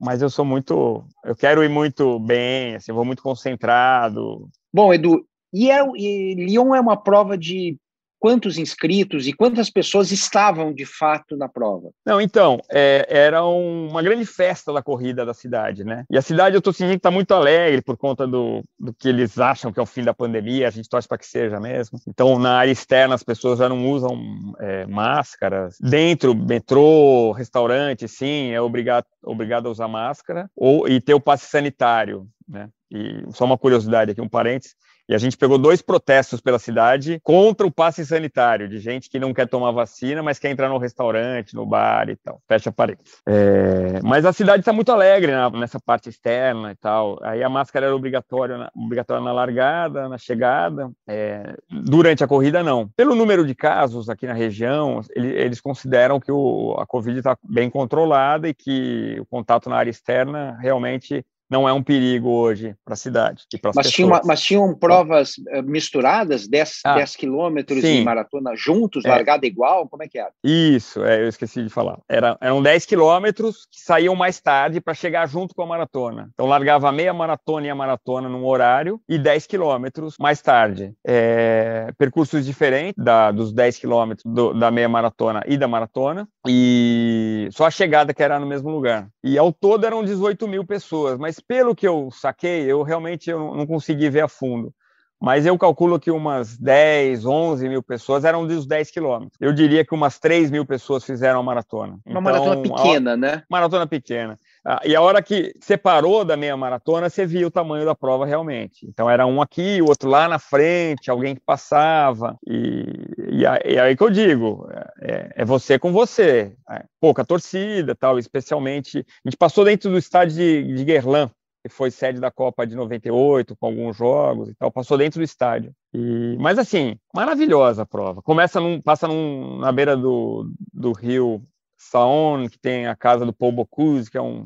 mas 0.01 0.23
eu 0.23 0.31
sou 0.31 0.43
muito. 0.43 1.05
Eu 1.23 1.35
quero 1.35 1.63
ir 1.63 1.69
muito 1.69 2.19
bem, 2.19 2.73
assim, 2.73 2.91
vou 2.91 3.05
muito 3.05 3.21
concentrado. 3.21 4.49
Bom, 4.73 4.91
Edu, 4.91 5.23
e, 5.53 5.69
é, 5.69 5.79
e 5.95 6.33
Lyon 6.33 6.73
é 6.73 6.81
uma 6.81 6.97
prova 6.97 7.37
de 7.37 7.77
quantos 8.19 8.57
inscritos 8.57 9.27
e 9.27 9.33
quantas 9.33 9.69
pessoas 9.69 10.11
estavam 10.11 10.73
de 10.73 10.85
fato 10.85 11.37
na 11.37 11.47
prova? 11.47 11.89
Não, 12.05 12.19
então, 12.19 12.59
é, 12.69 13.05
era 13.09 13.43
uma 13.43 14.01
grande 14.03 14.25
festa 14.25 14.73
da 14.73 14.83
corrida 14.83 15.25
da 15.25 15.33
cidade, 15.33 15.83
né? 15.83 16.05
E 16.09 16.17
a 16.17 16.21
cidade, 16.21 16.55
eu 16.55 16.59
estou 16.59 16.73
sentindo 16.73 16.91
que 16.91 16.97
está 16.97 17.11
muito 17.11 17.33
alegre 17.33 17.81
por 17.81 17.97
conta 17.97 18.27
do, 18.27 18.61
do 18.77 18.93
que 18.93 19.07
eles 19.07 19.39
acham 19.39 19.71
que 19.71 19.79
é 19.79 19.83
o 19.83 19.85
fim 19.85 20.03
da 20.03 20.13
pandemia, 20.13 20.67
a 20.67 20.71
gente 20.71 20.89
torce 20.89 21.07
para 21.07 21.17
que 21.17 21.25
seja 21.25 21.59
mesmo. 21.59 21.99
Então, 22.07 22.37
na 22.37 22.57
área 22.57 22.71
externa, 22.71 23.15
as 23.15 23.23
pessoas 23.23 23.59
já 23.59 23.69
não 23.69 23.89
usam 23.89 24.19
é, 24.59 24.85
máscaras. 24.85 25.77
Dentro, 25.79 26.35
metrô, 26.35 27.31
restaurante, 27.31 28.07
sim, 28.07 28.51
é 28.51 28.61
obrigado, 28.61 29.05
obrigado 29.23 29.67
a 29.67 29.71
usar 29.71 29.87
máscara 29.87 30.49
ou, 30.55 30.87
e 30.87 30.99
ter 30.99 31.13
o 31.13 31.19
passe 31.19 31.45
sanitário, 31.45 32.27
né? 32.47 32.69
E 32.91 33.23
só 33.31 33.45
uma 33.45 33.57
curiosidade 33.57 34.11
aqui, 34.11 34.21
um 34.21 34.27
parênteses, 34.27 34.75
e 35.09 35.15
a 35.15 35.17
gente 35.17 35.35
pegou 35.35 35.57
dois 35.57 35.81
protestos 35.81 36.39
pela 36.39 36.59
cidade 36.59 37.19
contra 37.23 37.65
o 37.65 37.71
passe 37.71 38.05
sanitário, 38.05 38.69
de 38.69 38.77
gente 38.77 39.09
que 39.09 39.17
não 39.17 39.33
quer 39.33 39.47
tomar 39.47 39.71
vacina, 39.71 40.21
mas 40.21 40.37
quer 40.37 40.51
entrar 40.51 40.69
no 40.69 40.77
restaurante, 40.77 41.55
no 41.55 41.65
bar 41.65 42.09
e 42.09 42.15
tal. 42.15 42.39
Fecha 42.47 42.71
parênteses. 42.71 43.19
É, 43.27 43.99
mas 44.03 44.23
a 44.23 44.31
cidade 44.31 44.59
está 44.59 44.71
muito 44.71 44.91
alegre 44.91 45.31
na, 45.31 45.49
nessa 45.49 45.79
parte 45.79 46.09
externa 46.09 46.71
e 46.71 46.75
tal. 46.75 47.17
Aí 47.23 47.41
a 47.41 47.49
máscara 47.49 47.87
era 47.87 47.95
obrigatória 47.95 48.55
na, 48.55 48.71
obrigatória 48.75 49.23
na 49.23 49.33
largada, 49.33 50.07
na 50.07 50.19
chegada. 50.19 50.91
É, 51.07 51.55
durante 51.71 52.23
a 52.23 52.27
corrida, 52.27 52.61
não. 52.61 52.87
Pelo 52.89 53.15
número 53.15 53.47
de 53.47 53.55
casos 53.55 54.11
aqui 54.11 54.27
na 54.27 54.33
região, 54.33 55.01
ele, 55.15 55.29
eles 55.29 55.59
consideram 55.59 56.19
que 56.19 56.31
o, 56.31 56.75
a 56.77 56.85
Covid 56.85 57.17
está 57.17 57.35
bem 57.43 57.67
controlada 57.67 58.47
e 58.47 58.53
que 58.53 59.17
o 59.19 59.25
contato 59.25 59.71
na 59.71 59.77
área 59.77 59.89
externa 59.89 60.55
realmente 60.61 61.25
não 61.49 61.67
é 61.67 61.73
um 61.73 61.81
perigo 61.81 62.29
hoje 62.29 62.75
para 62.85 62.93
a 62.93 62.97
cidade 62.97 63.43
e 63.53 63.57
para 63.57 63.71
as 63.71 63.75
pessoas. 63.75 63.93
Tinha 63.93 64.21
mas 64.23 64.41
tinham 64.41 64.75
provas 64.75 65.33
eh, 65.49 65.61
misturadas, 65.61 66.47
10, 66.47 66.79
ah, 66.85 66.95
10 66.95 67.15
quilômetros 67.15 67.81
de 67.81 68.03
maratona 68.03 68.51
juntos, 68.55 69.03
é. 69.05 69.09
largada 69.09 69.45
igual? 69.45 69.87
Como 69.87 70.03
é 70.03 70.07
que 70.07 70.19
era? 70.19 70.31
Isso, 70.43 71.03
é, 71.03 71.21
eu 71.21 71.27
esqueci 71.27 71.63
de 71.63 71.69
falar. 71.69 71.99
Era, 72.07 72.37
eram 72.41 72.61
10 72.61 72.85
quilômetros 72.85 73.67
que 73.71 73.81
saíam 73.81 74.15
mais 74.15 74.39
tarde 74.39 74.79
para 74.79 74.93
chegar 74.93 75.27
junto 75.27 75.55
com 75.55 75.63
a 75.63 75.65
maratona. 75.65 76.29
Então 76.33 76.45
largava 76.45 76.89
a 76.89 76.91
meia 76.91 77.13
maratona 77.13 77.67
e 77.67 77.69
a 77.69 77.75
maratona 77.75 78.29
num 78.29 78.45
horário 78.45 79.01
e 79.07 79.17
10 79.17 79.47
quilômetros 79.47 80.15
mais 80.19 80.41
tarde. 80.41 80.93
É, 81.05 81.91
percursos 81.97 82.45
diferentes 82.45 83.03
da, 83.03 83.31
dos 83.31 83.51
10 83.51 83.79
quilômetros 83.79 84.23
da 84.57 84.69
meia 84.69 84.89
maratona 84.89 85.43
e 85.47 85.57
da 85.57 85.67
maratona 85.67 86.27
e 86.47 87.47
só 87.51 87.65
a 87.65 87.71
chegada 87.71 88.13
que 88.13 88.23
era 88.23 88.39
no 88.39 88.45
mesmo 88.45 88.69
lugar. 88.69 89.07
E 89.23 89.37
ao 89.37 89.51
todo 89.51 89.85
eram 89.85 90.03
18 90.03 90.47
mil 90.47 90.65
pessoas, 90.65 91.17
mas 91.17 91.38
pelo 91.39 91.75
que 91.75 91.87
eu 91.87 92.09
saquei, 92.11 92.63
eu 92.63 92.83
realmente 92.83 93.29
eu 93.29 93.55
não 93.55 93.65
consegui 93.65 94.09
ver 94.09 94.21
a 94.21 94.27
fundo. 94.27 94.73
Mas 95.21 95.45
eu 95.45 95.57
calculo 95.57 95.99
que 95.99 96.09
umas 96.09 96.57
10, 96.57 97.25
11 97.25 97.67
mil 97.67 97.83
pessoas 97.83 98.23
eram 98.23 98.47
dos 98.47 98.65
10 98.65 98.89
quilômetros. 98.89 99.37
Eu 99.41 99.51
diria 99.51 99.83
que 99.83 99.93
umas 99.93 100.17
3 100.17 100.49
mil 100.49 100.65
pessoas 100.65 101.03
fizeram 101.03 101.41
a 101.41 101.43
maratona. 101.43 101.99
Uma 102.05 102.11
então, 102.11 102.21
maratona 102.21 102.61
pequena, 102.61 103.17
né? 103.17 103.43
Maratona 103.49 103.85
pequena. 103.85 104.37
Ah, 104.65 104.81
e 104.85 104.95
a 104.95 105.01
hora 105.01 105.21
que 105.21 105.53
separou 105.61 106.25
da 106.25 106.35
meia 106.35 106.55
maratona, 106.57 107.09
você 107.09 107.25
via 107.25 107.47
o 107.47 107.51
tamanho 107.51 107.85
da 107.85 107.95
prova 107.95 108.25
realmente. 108.25 108.85
Então 108.85 109.09
era 109.09 109.25
um 109.25 109.41
aqui, 109.41 109.81
o 109.81 109.87
outro 109.87 110.09
lá 110.09 110.27
na 110.27 110.39
frente, 110.39 111.09
alguém 111.09 111.35
que 111.35 111.41
passava. 111.41 112.37
E, 112.45 112.85
e, 113.31 113.41
e 113.41 113.79
aí 113.79 113.95
que 113.95 114.03
eu 114.03 114.09
digo, 114.09 114.67
é, 115.01 115.33
é 115.37 115.45
você 115.45 115.79
com 115.79 115.91
você. 115.91 116.53
É, 116.69 116.83
pouca 116.99 117.23
torcida, 117.25 117.95
tal, 117.95 118.19
especialmente. 118.19 118.99
A 118.99 119.29
gente 119.29 119.37
passou 119.37 119.63
dentro 119.63 119.89
do 119.89 119.97
estádio 119.97 120.35
de, 120.35 120.75
de 120.75 120.83
Guerlain, 120.83 121.29
que 121.63 121.69
foi 121.69 121.91
sede 121.91 122.19
da 122.19 122.31
Copa 122.31 122.65
de 122.65 122.75
98, 122.75 123.55
com 123.55 123.67
alguns 123.67 123.95
jogos 123.97 124.49
e 124.49 124.55
tal, 124.55 124.71
passou 124.71 124.97
dentro 124.97 125.19
do 125.19 125.23
estádio. 125.23 125.73
E, 125.93 126.37
mas 126.39 126.57
assim, 126.57 126.97
maravilhosa 127.13 127.83
a 127.83 127.85
prova. 127.85 128.21
Começa 128.21 128.59
num, 128.59 128.81
passa 128.81 129.07
num, 129.07 129.59
na 129.59 129.71
beira 129.71 129.95
do, 129.95 130.51
do 130.73 130.91
rio 130.91 131.41
Saône, 131.81 132.49
que 132.49 132.59
tem 132.59 132.87
a 132.87 132.95
casa 132.95 133.25
do 133.25 133.33
Paul 133.33 133.51
Bocuse, 133.51 134.11
que 134.11 134.17
é 134.17 134.21
um 134.21 134.45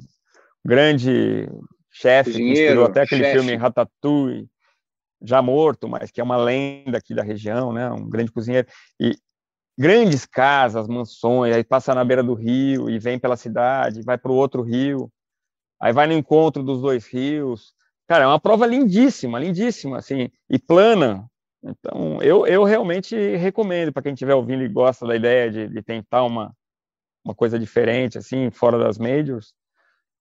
grande 0.63 1.49
chefe, 1.91 2.33
que 2.33 2.41
inspirou 2.41 2.85
até 2.85 3.01
aquele 3.01 3.25
filme 3.25 3.55
Ratatouille, 3.55 4.47
já 5.21 5.41
morto, 5.41 5.87
mas 5.87 6.11
que 6.11 6.21
é 6.21 6.23
uma 6.23 6.37
lenda 6.37 6.97
aqui 6.97 7.13
da 7.13 7.23
região, 7.23 7.73
né? 7.73 7.89
Um 7.89 8.09
grande 8.09 8.31
cozinheiro. 8.31 8.67
E 8.99 9.15
grandes 9.77 10.25
casas, 10.25 10.87
mansões, 10.87 11.55
aí 11.55 11.63
passa 11.63 11.95
na 11.95 12.05
beira 12.05 12.23
do 12.23 12.33
rio 12.33 12.89
e 12.89 12.99
vem 12.99 13.17
pela 13.17 13.35
cidade, 13.35 14.03
vai 14.03 14.17
para 14.17 14.31
o 14.31 14.35
outro 14.35 14.61
rio 14.61 15.11
aí 15.83 15.91
vai 15.91 16.07
no 16.07 16.13
encontro 16.13 16.63
dos 16.63 16.81
dois 16.81 17.05
rios. 17.05 17.73
Cara, 18.07 18.23
é 18.23 18.27
uma 18.27 18.39
prova 18.39 18.65
lindíssima, 18.65 19.37
lindíssima, 19.37 19.97
assim, 19.97 20.29
e 20.49 20.57
plana. 20.57 21.29
Então, 21.61 22.21
eu, 22.21 22.47
eu 22.47 22.63
realmente 22.63 23.15
recomendo 23.35 23.91
para 23.91 24.01
quem 24.01 24.13
estiver 24.13 24.33
ouvindo 24.33 24.63
e 24.63 24.69
gosta 24.69 25.05
da 25.05 25.13
ideia 25.13 25.51
de, 25.51 25.67
de 25.67 25.81
tentar 25.81 26.23
uma, 26.23 26.53
uma 27.23 27.33
coisa 27.33 27.57
diferente, 27.57 28.17
assim, 28.17 28.51
fora 28.51 28.77
das 28.77 28.97
majors. 28.97 29.53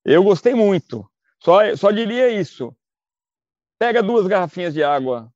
Eu 0.05 0.23
gostei 0.23 0.55
muito. 0.55 1.09
Só, 1.43 1.75
só 1.77 1.91
diria 1.91 2.29
isso. 2.29 2.75
pega 3.79 4.03
duas 4.03 4.27
garrafinhas 4.27 4.75
de 4.75 4.83
água 4.83 5.33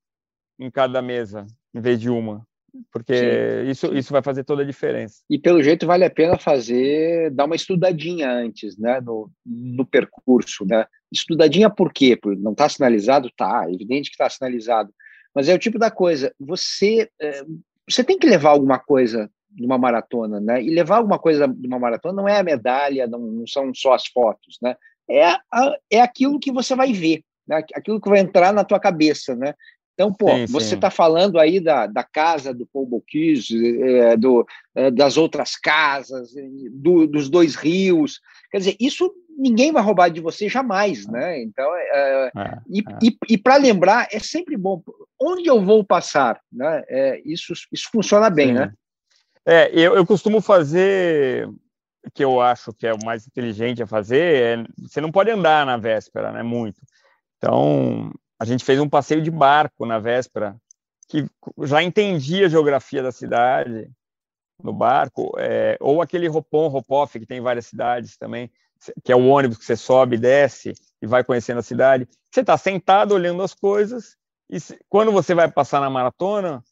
em 0.58 0.70
cada 0.70 1.02
mesa, 1.02 1.46
em 1.75 1.80
vez 1.80 2.00
de 2.00 2.08
uma. 2.08 2.46
Porque 2.92 3.14
sim, 3.14 3.70
isso, 3.70 3.94
isso 3.94 4.12
vai 4.12 4.23
fazer 4.23 4.44
toda 4.44 4.62
a 4.62 4.66
diferença. 4.66 5.23
E 5.30 5.38
pelo 5.38 5.62
jeito 5.62 5.87
vale 5.87 6.04
a 6.04 6.11
pena 6.11 6.38
fazer, 6.38 7.30
dar 7.30 7.46
uma 7.46 7.56
estudadinha 7.56 8.30
antes, 8.30 8.76
né, 8.76 9.00
no, 9.00 9.30
no 9.44 9.85
percurso, 9.85 10.64
né? 10.64 10.87
Estudadinha 11.11 11.70
por 11.70 11.92
quê? 11.92 12.16
Porque 12.16 12.40
não 12.40 12.52
está 12.52 12.68
sinalizado? 12.68 13.30
Tá, 13.37 13.66
evidente 13.70 14.11
que 14.11 14.14
está 14.14 14.28
sinalizado. 14.28 14.92
Mas 15.35 15.49
é 15.49 15.54
o 15.54 15.58
tipo 15.58 15.78
da 15.78 15.90
coisa, 15.90 16.35
você, 16.38 17.11
é, 17.20 17.44
você 17.88 18.02
tem 18.04 18.18
que 18.18 18.26
levar 18.26 18.50
alguma 18.50 18.78
coisa 18.78 19.30
de 19.50 19.65
uma 19.65 19.79
maratona, 19.79 20.41
né? 20.41 20.62
E 20.62 20.71
levar 20.71 20.99
alguma 20.99 21.19
coisa 21.19 21.47
de 21.49 21.67
uma 21.67 21.79
maratona 21.79 22.15
não 22.15 22.29
é 22.29 22.38
a 22.38 22.45
medalha, 22.45 23.07
não, 23.07 23.19
não 23.19 23.47
são 23.47 23.73
só 23.75 23.95
as 23.95 24.07
fotos, 24.07 24.59
né? 24.62 24.76
É, 25.09 25.25
a, 25.25 25.76
é 25.91 26.00
aquilo 26.00 26.41
que 26.41 26.53
você 26.53 26.75
vai 26.75 26.93
ver, 26.93 27.23
né? 27.47 27.62
aquilo 27.75 28.00
que 28.00 28.09
vai 28.09 28.19
entrar 28.19 28.53
na 28.53 28.65
tua 28.65 28.81
cabeça, 28.81 29.35
né? 29.35 29.55
Então, 29.95 30.12
pô, 30.12 30.29
sim, 30.29 30.47
você 30.47 30.75
está 30.75 30.91
falando 30.91 31.38
aí 31.38 31.59
da, 31.59 31.87
da 31.87 32.05
casa 32.05 32.53
do 32.53 32.67
Paul 32.67 32.85
Bocuse, 32.85 33.83
é, 33.83 34.15
do, 34.15 34.47
é, 34.75 34.91
das 34.91 35.17
outras 35.17 35.57
casas, 35.57 36.35
do, 36.71 37.07
dos 37.07 37.31
dois 37.31 37.55
rios. 37.55 38.21
Quer 38.50 38.59
dizer, 38.59 38.76
isso 38.79 39.11
ninguém 39.38 39.73
vai 39.73 39.83
roubar 39.83 40.09
de 40.11 40.21
você 40.21 40.50
jamais, 40.50 41.07
né? 41.07 41.43
Então, 41.43 41.75
é, 41.75 41.88
é, 41.93 42.31
é 42.37 42.59
e, 42.69 42.81
é. 42.81 42.99
e, 43.03 43.17
e 43.31 43.38
para 43.38 43.57
lembrar, 43.57 44.07
é 44.12 44.19
sempre 44.19 44.57
bom. 44.57 44.83
Onde 45.19 45.49
eu 45.49 45.62
vou 45.65 45.83
passar, 45.83 46.41
né? 46.53 46.85
É, 46.88 47.23
isso, 47.25 47.55
isso 47.73 47.88
funciona 47.91 48.29
bem, 48.29 48.49
Sim. 48.49 48.55
né? 48.55 48.73
É, 49.47 49.71
eu, 49.73 49.95
eu 49.95 50.05
costumo 50.05 50.41
fazer 50.41 51.49
que 52.12 52.25
eu 52.25 52.41
acho 52.41 52.73
que 52.73 52.87
é 52.87 52.93
o 52.93 53.05
mais 53.05 53.26
inteligente 53.26 53.83
a 53.83 53.87
fazer, 53.87 54.61
é, 54.61 54.65
você 54.79 55.00
não 55.00 55.12
pode 55.12 55.31
andar 55.31 55.65
na 55.65 55.76
véspera, 55.76 56.33
né? 56.33 56.43
Muito. 56.43 56.81
Então, 57.37 58.12
a 58.38 58.45
gente 58.45 58.65
fez 58.65 58.81
um 58.81 58.88
passeio 58.88 59.23
de 59.23 59.31
barco 59.31 59.87
na 59.87 59.99
véspera, 59.99 60.57
que 61.09 61.25
já 61.62 61.83
entendia 61.83 62.47
a 62.47 62.49
geografia 62.49 63.03
da 63.03 63.12
cidade 63.12 63.88
no 64.62 64.73
barco, 64.73 65.33
é, 65.38 65.76
ou 65.81 66.03
aquele 66.03 66.26
Ropon, 66.26 66.69
Ropoff, 66.69 67.19
que 67.19 67.26
tem 67.26 67.41
várias 67.41 67.67
cidades 67.67 68.17
também, 68.17 68.50
que 69.05 69.12
é 69.12 69.17
o 69.17 69.26
ônibus 69.26 69.59
que 69.59 69.65
você 69.65 69.76
sobe, 69.76 70.17
desce 70.17 70.75
e 71.00 71.07
vai 71.07 71.23
conhecendo 71.23 71.59
a 71.59 71.62
cidade. 71.62 72.09
Você 72.33 72.41
está 72.41 72.57
sentado 72.57 73.12
olhando 73.12 73.43
as 73.43 73.55
coisas, 73.55 74.17
e 74.49 74.59
se, 74.59 74.79
quando 74.88 75.12
você 75.12 75.35
vai 75.35 75.50
passar 75.50 75.81
na 75.81 75.91
maratona, 75.91 76.65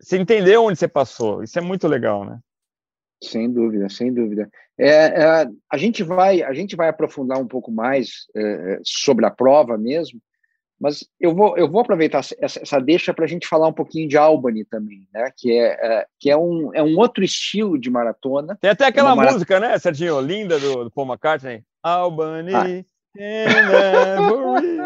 você 0.00 0.18
entendeu 0.18 0.64
onde 0.64 0.78
você 0.78 0.88
passou. 0.88 1.42
Isso 1.42 1.58
é 1.58 1.62
muito 1.62 1.86
legal, 1.88 2.24
né? 2.24 2.38
Sem 3.22 3.50
dúvida, 3.50 3.88
sem 3.88 4.12
dúvida. 4.12 4.48
É, 4.78 4.88
é, 4.88 5.46
a 5.70 5.78
gente 5.78 6.02
vai 6.02 6.42
a 6.42 6.52
gente 6.52 6.74
vai 6.74 6.88
aprofundar 6.88 7.38
um 7.38 7.46
pouco 7.46 7.70
mais 7.70 8.26
é, 8.36 8.80
sobre 8.82 9.24
a 9.24 9.30
prova 9.30 9.78
mesmo, 9.78 10.20
mas 10.80 11.06
eu 11.20 11.34
vou, 11.34 11.56
eu 11.56 11.70
vou 11.70 11.80
aproveitar 11.80 12.18
essa, 12.18 12.60
essa 12.60 12.80
deixa 12.80 13.14
para 13.14 13.24
a 13.24 13.28
gente 13.28 13.46
falar 13.46 13.68
um 13.68 13.72
pouquinho 13.72 14.08
de 14.08 14.16
Albany 14.16 14.64
também, 14.64 15.06
né? 15.12 15.30
Que 15.36 15.52
é, 15.52 15.66
é, 15.80 16.06
que 16.18 16.30
é, 16.30 16.36
um, 16.36 16.74
é 16.74 16.82
um 16.82 16.98
outro 16.98 17.24
estilo 17.24 17.78
de 17.78 17.88
maratona. 17.88 18.58
Tem 18.60 18.70
até 18.70 18.86
aquela 18.86 19.14
música, 19.14 19.60
né, 19.60 19.78
Serginho? 19.78 20.20
Linda 20.20 20.58
do, 20.58 20.84
do 20.84 20.90
Paul 20.90 21.06
McCartney. 21.06 21.62
Albany. 21.82 22.52
Ah. 22.52 22.66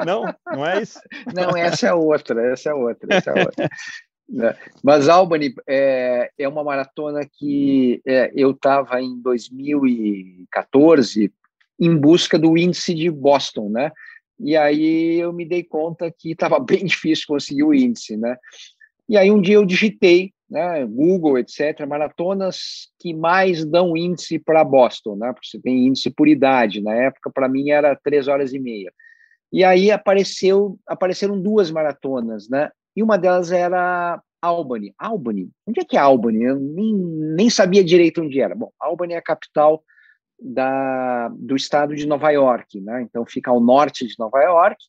Não, 0.05 0.25
não 0.47 0.67
é 0.67 0.83
isso? 0.83 1.01
Não, 1.35 1.57
essa 1.57 1.89
é 1.89 1.95
outra, 1.95 2.53
essa 2.53 2.71
é 2.71 2.75
outra, 2.75 3.17
essa 3.17 3.31
é 3.31 3.45
outra. 3.45 3.69
Né? 4.29 4.55
Mas 4.83 5.09
Albany 5.09 5.55
é, 5.67 6.31
é 6.39 6.47
uma 6.47 6.63
maratona 6.63 7.23
que 7.25 8.03
é, 8.07 8.31
eu 8.35 8.51
estava 8.51 9.01
em 9.01 9.19
2014 9.23 11.33
em 11.81 11.97
busca 11.97 12.39
do 12.39 12.59
índice 12.59 12.95
de 12.95 13.11
Boston, 13.11 13.71
né? 13.71 13.91
E 14.39 14.57
aí 14.57 15.19
eu 15.19 15.33
me 15.33 15.45
dei 15.45 15.65
conta 15.65 16.11
que 16.11 16.33
estava 16.33 16.61
bem 16.61 16.85
difícil 16.85 17.25
conseguir 17.27 17.63
o 17.63 17.73
índice, 17.73 18.17
né? 18.17 18.37
E 19.09 19.17
aí 19.17 19.31
um 19.31 19.41
dia 19.41 19.55
eu 19.55 19.65
digitei, 19.65 20.35
né, 20.51 20.85
Google, 20.85 21.39
etc, 21.39 21.87
maratonas 21.87 22.89
que 22.99 23.15
mais 23.15 23.65
dão 23.65 23.97
índice 23.97 24.39
para 24.39 24.65
Boston, 24.65 25.17
né? 25.17 25.33
Porque 25.33 25.49
você 25.49 25.59
tem 25.59 25.87
índice 25.87 26.11
por 26.11 26.29
idade. 26.29 26.83
Na 26.83 26.95
época 26.95 27.31
para 27.31 27.49
mim 27.49 27.71
era 27.71 27.97
três 27.97 28.29
horas 28.29 28.53
e 28.53 28.59
meia. 28.59 28.93
E 29.51 29.65
aí 29.65 29.91
apareceu, 29.91 30.79
apareceram 30.87 31.41
duas 31.41 31.71
maratonas, 31.71 32.51
né? 32.51 32.71
E 32.99 33.03
uma 33.03 33.17
delas 33.17 33.53
era 33.53 34.21
Albany. 34.43 34.93
Albany? 34.99 35.49
Onde 35.65 35.83
é 35.83 35.85
que 35.85 35.97
é 35.97 36.01
Albany? 36.01 36.43
Eu 36.43 36.57
nem, 36.57 36.93
nem 36.93 37.49
sabia 37.49 37.85
direito 37.85 38.21
onde 38.21 38.41
era. 38.41 38.57
Bom, 38.57 38.73
Albany 38.81 39.15
é 39.15 39.19
a 39.19 39.23
capital 39.23 39.85
da, 40.37 41.29
do 41.29 41.55
estado 41.55 41.95
de 41.95 42.09
Nova 42.09 42.29
York, 42.33 42.81
né? 42.81 43.01
Então 43.03 43.25
fica 43.25 43.53
ao 43.53 43.61
norte 43.61 44.05
de 44.05 44.17
Nova 44.19 44.43
York. 44.43 44.85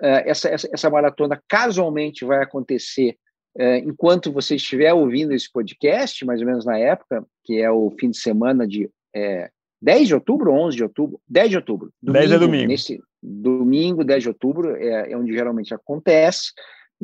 É, 0.00 0.28
essa, 0.28 0.48
essa, 0.48 0.68
essa 0.72 0.90
maratona 0.90 1.40
casualmente 1.46 2.24
vai 2.24 2.42
acontecer 2.42 3.16
é, 3.56 3.78
enquanto 3.78 4.32
você 4.32 4.56
estiver 4.56 4.92
ouvindo 4.92 5.32
esse 5.32 5.48
podcast, 5.48 6.24
mais 6.24 6.40
ou 6.40 6.46
menos 6.48 6.64
na 6.64 6.76
época, 6.76 7.24
que 7.44 7.62
é 7.62 7.70
o 7.70 7.92
fim 7.92 8.10
de 8.10 8.18
semana 8.18 8.66
de 8.66 8.90
é, 9.14 9.48
10 9.80 10.08
de 10.08 10.14
outubro 10.16 10.52
ou 10.52 10.58
11 10.66 10.76
de 10.78 10.82
outubro? 10.82 11.20
10 11.28 11.50
de 11.50 11.56
outubro. 11.58 11.92
Domingo, 12.02 12.18
10 12.18 12.32
é 12.32 12.38
domingo. 12.40 12.66
Nesse, 12.66 13.00
domingo, 13.22 14.02
10 14.02 14.22
de 14.24 14.28
outubro, 14.28 14.76
é, 14.76 15.12
é 15.12 15.16
onde 15.16 15.32
geralmente 15.32 15.72
acontece. 15.72 16.52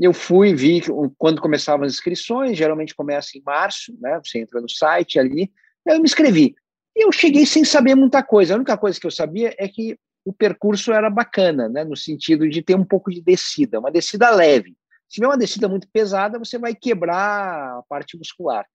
Eu 0.01 0.13
fui, 0.13 0.55
vi 0.55 0.83
quando 1.17 1.41
começavam 1.41 1.85
as 1.85 1.95
inscrições, 1.95 2.57
geralmente 2.57 2.95
começa 2.95 3.37
em 3.37 3.43
março, 3.45 3.93
né? 4.01 4.21
Você 4.25 4.39
entra 4.39 4.61
no 4.61 4.69
site 4.69 5.19
ali, 5.19 5.51
eu 5.87 5.97
me 5.97 6.05
inscrevi. 6.05 6.55
E 6.97 7.05
eu 7.05 7.13
cheguei 7.13 7.47
sem 7.47 7.65
saber 7.65 7.95
muita 7.95 8.23
coisa. 8.23 8.55
A 8.55 8.57
única 8.57 8.77
coisa 8.77 8.99
que 8.99 9.07
eu 9.07 9.11
sabia 9.11 9.55
é 9.59 9.69
que 9.69 9.99
o 10.25 10.33
percurso 10.33 10.93
era 10.93 11.09
bacana, 11.09 11.69
né, 11.69 11.85
no 11.85 11.97
sentido 11.97 12.49
de 12.49 12.61
ter 12.61 12.75
um 12.75 12.85
pouco 12.85 13.11
de 13.11 13.23
descida, 13.23 13.79
uma 13.79 13.91
descida 13.91 14.29
leve. 14.31 14.77
Se 15.09 15.15
tiver 15.15 15.27
uma 15.27 15.39
descida 15.39 15.69
muito 15.69 15.89
pesada, 15.91 16.39
você 16.39 16.59
vai 16.59 16.75
quebrar 16.75 17.79
a 17.79 17.83
parte 17.89 18.19
muscular. 18.19 18.67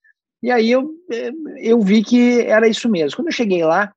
E 0.41 0.49
aí 0.49 0.71
eu, 0.71 0.89
eh, 1.12 1.31
eu 1.57 1.79
vi 1.79 2.03
que 2.03 2.41
era 2.41 2.67
isso 2.67 2.89
mesmo. 2.89 3.17
Quando 3.17 3.27
eu 3.27 3.33
cheguei 3.33 3.63
lá, 3.63 3.93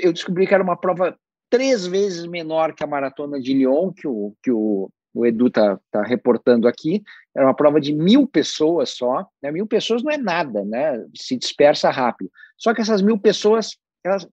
eu 0.00 0.12
descobri 0.12 0.46
que 0.46 0.54
era 0.54 0.62
uma 0.62 0.76
prova 0.76 1.16
três 1.50 1.86
vezes 1.86 2.26
menor 2.26 2.74
que 2.74 2.82
a 2.82 2.86
maratona 2.86 3.38
de 3.38 3.52
Lyon, 3.52 3.92
que 3.92 4.08
o, 4.08 4.34
que 4.42 4.50
o, 4.50 4.90
o 5.14 5.26
Edu 5.26 5.48
está 5.48 5.78
tá 5.90 6.02
reportando 6.02 6.66
aqui. 6.66 7.02
Era 7.34 7.46
uma 7.46 7.54
prova 7.54 7.80
de 7.80 7.92
mil 7.92 8.26
pessoas 8.26 8.90
só. 8.90 9.26
Né? 9.42 9.50
Mil 9.50 9.66
pessoas 9.66 10.02
não 10.02 10.10
é 10.10 10.16
nada, 10.16 10.64
né? 10.64 11.04
se 11.14 11.36
dispersa 11.36 11.90
rápido. 11.90 12.30
Só 12.56 12.74
que 12.74 12.80
essas 12.80 13.02
mil 13.02 13.18
pessoas, 13.18 13.76
elas, 14.04 14.26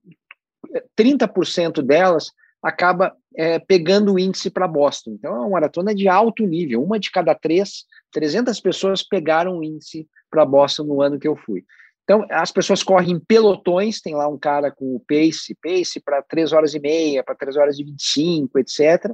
30% 0.97 1.81
delas 1.81 2.31
acaba 2.61 3.15
é, 3.35 3.59
pegando 3.59 4.13
o 4.13 4.19
índice 4.19 4.49
para 4.49 4.67
Boston. 4.67 5.11
Então, 5.11 5.33
é 5.33 5.39
uma 5.39 5.49
maratona 5.49 5.95
de 5.95 6.07
alto 6.07 6.45
nível. 6.45 6.83
Uma 6.83 6.99
de 6.99 7.09
cada 7.11 7.33
três, 7.33 7.85
300 8.11 8.59
pessoas 8.59 9.03
pegaram 9.03 9.57
o 9.57 9.63
índice 9.63 10.07
para 10.29 10.45
Boston 10.45 10.83
no 10.83 11.01
ano 11.01 11.19
que 11.19 11.27
eu 11.27 11.35
fui. 11.35 11.63
Então, 12.03 12.25
as 12.31 12.51
pessoas 12.51 12.81
correm 12.81 13.11
em 13.11 13.19
pelotões, 13.19 14.01
tem 14.01 14.15
lá 14.15 14.27
um 14.27 14.37
cara 14.37 14.71
com 14.71 14.95
o 14.95 14.99
pace, 14.99 15.55
pace 15.61 15.99
para 15.99 16.23
3 16.23 16.53
horas 16.53 16.73
e 16.73 16.79
meia, 16.79 17.23
para 17.23 17.35
3 17.35 17.55
horas 17.55 17.77
e 17.77 17.83
25, 17.83 18.57
etc. 18.57 19.13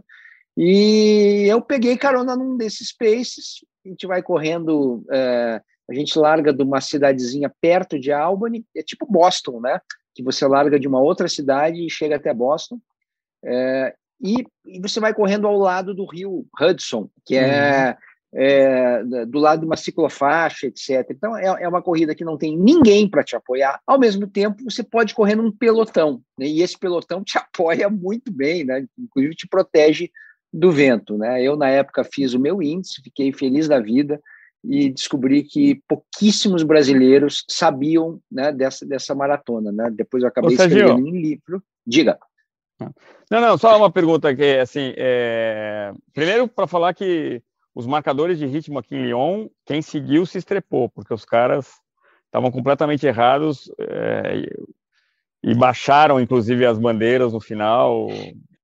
E 0.58 1.48
eu 1.50 1.62
peguei 1.62 1.98
carona 1.98 2.36
num 2.36 2.56
desses 2.56 2.96
paces, 2.96 3.65
a 3.86 3.89
gente 3.89 4.08
vai 4.08 4.24
correndo 4.24 5.06
é, 5.12 5.62
a 5.89 5.94
gente 5.94 6.18
larga 6.18 6.52
de 6.52 6.63
uma 6.63 6.82
cidadezinha 6.82 7.52
perto 7.62 8.00
de 8.00 8.12
Albany, 8.12 8.65
é 8.76 8.82
tipo 8.82 9.06
Boston, 9.06 9.60
né? 9.62 9.80
Que 10.13 10.24
você 10.24 10.48
larga 10.48 10.80
de 10.80 10.88
uma 10.88 11.00
outra 11.00 11.28
cidade 11.28 11.86
e 11.86 11.89
chega 11.89 12.15
até 12.15 12.34
Boston. 12.34 12.80
É, 13.44 13.94
e, 14.22 14.46
e, 14.65 14.80
você 14.82 15.00
vai 15.00 15.13
correndo 15.13 15.48
ao 15.48 15.58
lado 15.58 15.94
do 15.94 16.06
rio 16.06 16.48
Hudson, 16.60 17.10
que 17.26 17.36
é, 17.36 17.96
uhum. 18.34 18.41
é 18.41 19.26
do 19.28 19.38
lado 19.39 19.60
de 19.60 19.65
uma 19.65 19.78
ciclofaixa, 19.78 20.65
etc. 20.68 21.06
Então, 21.12 21.38
é, 21.38 21.63
é 21.63 21.68
uma 21.68 21.82
corrida 21.82 22.15
que 22.15 22.26
não 22.26 22.38
tem 22.38 22.58
ninguém 22.58 23.08
para 23.08 23.24
te 23.24 23.36
apoiar. 23.36 23.80
Ao 23.86 24.00
mesmo 24.00 24.26
tempo, 24.26 24.63
você 24.63 24.82
pode 24.82 25.13
correr 25.13 25.36
num 25.36 25.52
pelotão, 25.52 26.22
né? 26.39 26.48
e 26.48 26.62
esse 26.63 26.80
pelotão 26.80 27.24
te 27.24 27.38
apoia 27.38 27.89
muito 27.89 28.32
bem, 28.32 28.63
né? 28.63 28.86
Inclusive, 28.98 29.36
te 29.36 29.48
protege 29.48 30.10
do 30.56 30.72
vento, 30.72 31.18
né? 31.18 31.44
Eu, 31.44 31.58
na 31.58 31.70
época, 31.70 32.04
fiz 32.06 32.34
o 32.34 32.39
meu 32.39 32.63
índice, 32.63 33.02
fiquei 33.04 33.34
feliz 33.34 33.68
da 33.68 33.80
vida, 33.80 34.22
e 34.63 34.89
descobri 34.89 35.44
que 35.44 35.82
pouquíssimos 35.88 36.63
brasileiros 36.63 37.44
sabiam 37.48 38.20
né, 38.32 38.52
dessa, 38.52 38.86
dessa 38.86 39.13
maratona. 39.13 39.72
Né? 39.72 39.91
Depois 39.91 40.24
eu 40.24 40.30
acabei 40.30 40.52
Ô, 40.52 40.54
escrevendo 40.54 40.96
um 40.96 41.12
livro. 41.12 41.62
Diga. 41.86 42.18
Não, 43.30 43.41
não, 43.41 43.58
só 43.58 43.78
uma 43.78 43.91
pergunta 43.91 44.30
aqui, 44.30 44.58
assim, 44.58 44.94
é... 44.98 45.94
primeiro 46.13 46.48
para 46.48 46.68
falar 46.68 46.94
que 46.94 47.41
os 47.74 47.86
marcadores 47.86 48.38
de 48.38 48.46
ritmo 48.46 48.80
aqui 48.80 48.96
em 48.96 49.04
Lyon, 49.04 49.48
quem 49.65 49.82
seguiu 49.82 50.26
se 50.26 50.38
estrepou, 50.38 50.89
porque 50.89 51.13
os 51.13 51.24
caras 51.24 51.68
estavam 52.26 52.52
completamente 52.52 53.06
errados 53.06 53.72
é... 53.80 54.46
e 55.44 55.56
baixaram, 55.56 56.20
inclusive, 56.20 56.65
as 56.65 56.78
bandeiras 56.78 57.32
no 57.32 57.39
final, 57.39 58.10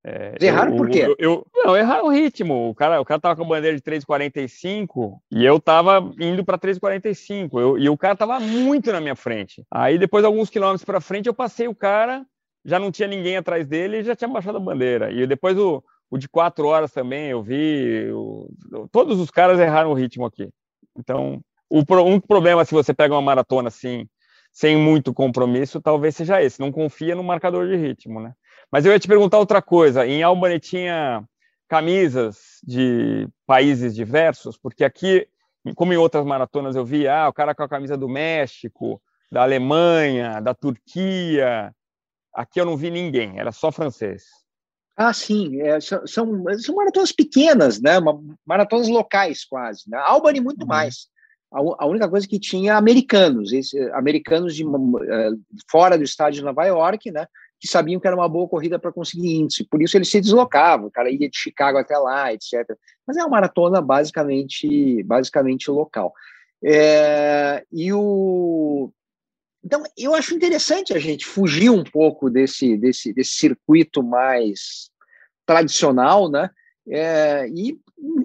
é, 0.04 0.36
erraram 0.42 0.72
eu, 0.72 0.78
por 0.78 0.90
quê? 0.90 1.00
Eu, 1.00 1.16
eu, 1.20 1.48
não, 1.54 1.78
erraram 1.78 2.06
o 2.06 2.10
ritmo. 2.10 2.70
O 2.70 2.76
cara, 2.76 3.00
o 3.00 3.06
cara 3.06 3.22
tava 3.22 3.36
com 3.36 3.44
a 3.44 3.48
bandeira 3.48 3.76
de 3.76 3.84
3,45 3.84 5.20
e 5.32 5.46
eu 5.46 5.60
tava 5.60 6.12
indo 6.20 6.44
para 6.44 6.58
3,45. 6.58 7.80
E 7.80 7.88
o 7.88 7.98
cara 7.98 8.16
tava 8.16 8.40
muito 8.40 8.92
na 8.92 9.00
minha 9.00 9.16
frente. 9.16 9.64
Aí, 9.70 9.98
depois, 10.00 10.26
alguns 10.26 10.50
quilômetros 10.50 10.84
para 10.84 11.00
frente, 11.00 11.28
eu 11.28 11.34
passei 11.34 11.68
o 11.68 11.76
cara, 11.76 12.26
já 12.66 12.80
não 12.80 12.92
tinha 12.92 13.08
ninguém 13.08 13.38
atrás 13.38 13.68
dele 13.68 13.98
e 14.00 14.04
já 14.04 14.16
tinha 14.16 14.28
baixado 14.28 14.58
a 14.58 14.62
bandeira. 14.62 15.12
E 15.12 15.28
depois 15.28 15.58
o, 15.58 15.84
O 16.10 16.18
de 16.18 16.28
quatro 16.28 16.68
horas 16.68 16.92
também 16.92 17.30
eu 17.30 17.42
vi. 17.42 18.12
O, 18.12 18.50
todos 18.92 19.20
os 19.20 19.32
caras 19.32 19.60
erraram 19.60 19.92
o 19.92 19.96
ritmo 19.96 20.26
aqui. 20.26 20.50
Então, 20.98 21.42
o 21.70 21.84
único 22.04 22.28
problema 22.28 22.66
se 22.66 22.74
você 22.74 22.94
pega 22.94 23.14
uma 23.14 23.22
maratona 23.22 23.70
assim, 23.70 24.06
sem 24.52 24.76
muito 24.76 25.14
compromisso, 25.14 25.80
talvez 25.80 26.16
seja 26.16 26.42
esse. 26.44 26.60
Não 26.60 26.72
confia 26.72 27.16
no 27.16 27.24
marcador 27.24 27.68
de 27.68 27.78
ritmo, 27.78 28.20
né? 28.20 28.34
Mas 28.72 28.86
eu 28.86 28.92
ia 28.92 29.00
te 29.00 29.08
perguntar 29.08 29.38
outra 29.38 29.62
coisa. 29.62 30.08
Em 30.08 30.24
Albany 30.24 30.60
tinha 30.60 31.24
camisas 31.68 32.60
de 32.64 33.28
países 33.46 33.94
diversos, 33.94 34.58
porque 34.58 34.84
aqui, 34.84 35.28
como 35.76 35.94
em 35.94 35.98
outras 35.98 36.26
maratonas, 36.26 36.76
eu 36.76 36.86
vi 36.86 37.08
ah, 37.08 37.28
o 37.28 37.34
cara 37.34 37.54
com 37.54 37.64
a 37.64 37.70
camisa 37.70 37.98
do 37.98 38.08
México, 38.08 39.02
da 39.32 39.44
Alemanha, 39.44 40.40
da 40.42 40.54
Turquia. 40.54 41.74
Aqui 42.34 42.60
eu 42.60 42.66
não 42.66 42.78
vi 42.78 42.90
ninguém, 42.90 43.40
era 43.40 43.52
só 43.52 43.72
francês. 43.72 44.24
Ah, 44.96 45.14
sim, 45.14 45.62
é, 45.62 45.80
são, 45.80 46.06
são, 46.06 46.76
maratonas 46.76 47.12
pequenas, 47.12 47.82
né? 47.82 47.94
maratonas 48.46 48.88
locais 48.88 49.46
quase. 49.46 49.90
Né? 49.90 49.98
Albany 49.98 50.40
muito 50.40 50.62
uhum. 50.62 50.68
mais. 50.68 51.08
A, 51.52 51.60
a, 51.60 51.86
única 51.86 52.10
coisa 52.10 52.28
que 52.28 52.40
tinha 52.40 52.76
americanos, 52.76 53.52
esse, 53.52 53.78
americanos 53.92 54.56
de, 54.56 54.66
uh, 54.66 54.80
fora 55.70 55.98
do 55.98 56.04
estádio 56.04 56.40
de 56.40 56.46
Nova 56.46 56.66
York, 56.66 57.12
né? 57.12 57.26
Que 57.62 57.68
sabiam 57.68 58.00
que 58.00 58.08
era 58.08 58.16
uma 58.16 58.28
boa 58.28 58.48
corrida 58.48 58.80
para 58.80 58.92
conseguir 58.92 59.36
índice. 59.36 59.64
Por 59.64 59.82
isso 59.82 59.96
eles 59.96 60.10
se 60.10 60.20
deslocavam, 60.20 60.88
o 60.88 60.92
cara 60.92 61.12
ia 61.12 61.30
de 61.30 61.38
Chicago 61.38 61.78
até 61.78 61.96
lá, 61.98 62.34
etc. 62.34 62.66
Mas 63.06 63.18
é 63.18 63.22
uma 63.22 63.30
maratona 63.30 63.80
basicamente, 63.80 65.04
basicamente 65.04 65.70
local. 65.70 66.12
É, 66.64 67.64
e 67.72 67.94
o, 67.94 68.92
então, 69.64 69.84
eu 69.98 70.16
acho 70.16 70.34
interessante 70.34 70.94
a 70.94 71.00
gente 71.00 71.26
fugir 71.26 71.70
um 71.70 71.84
pouco 71.84 72.30
desse, 72.30 72.76
desse, 72.78 73.14
desse 73.14 73.32
circuito 73.32 74.02
mais 74.02 74.90
tradicional, 75.46 76.30
né? 76.30 76.50
É, 76.90 77.48
e, 77.48 77.80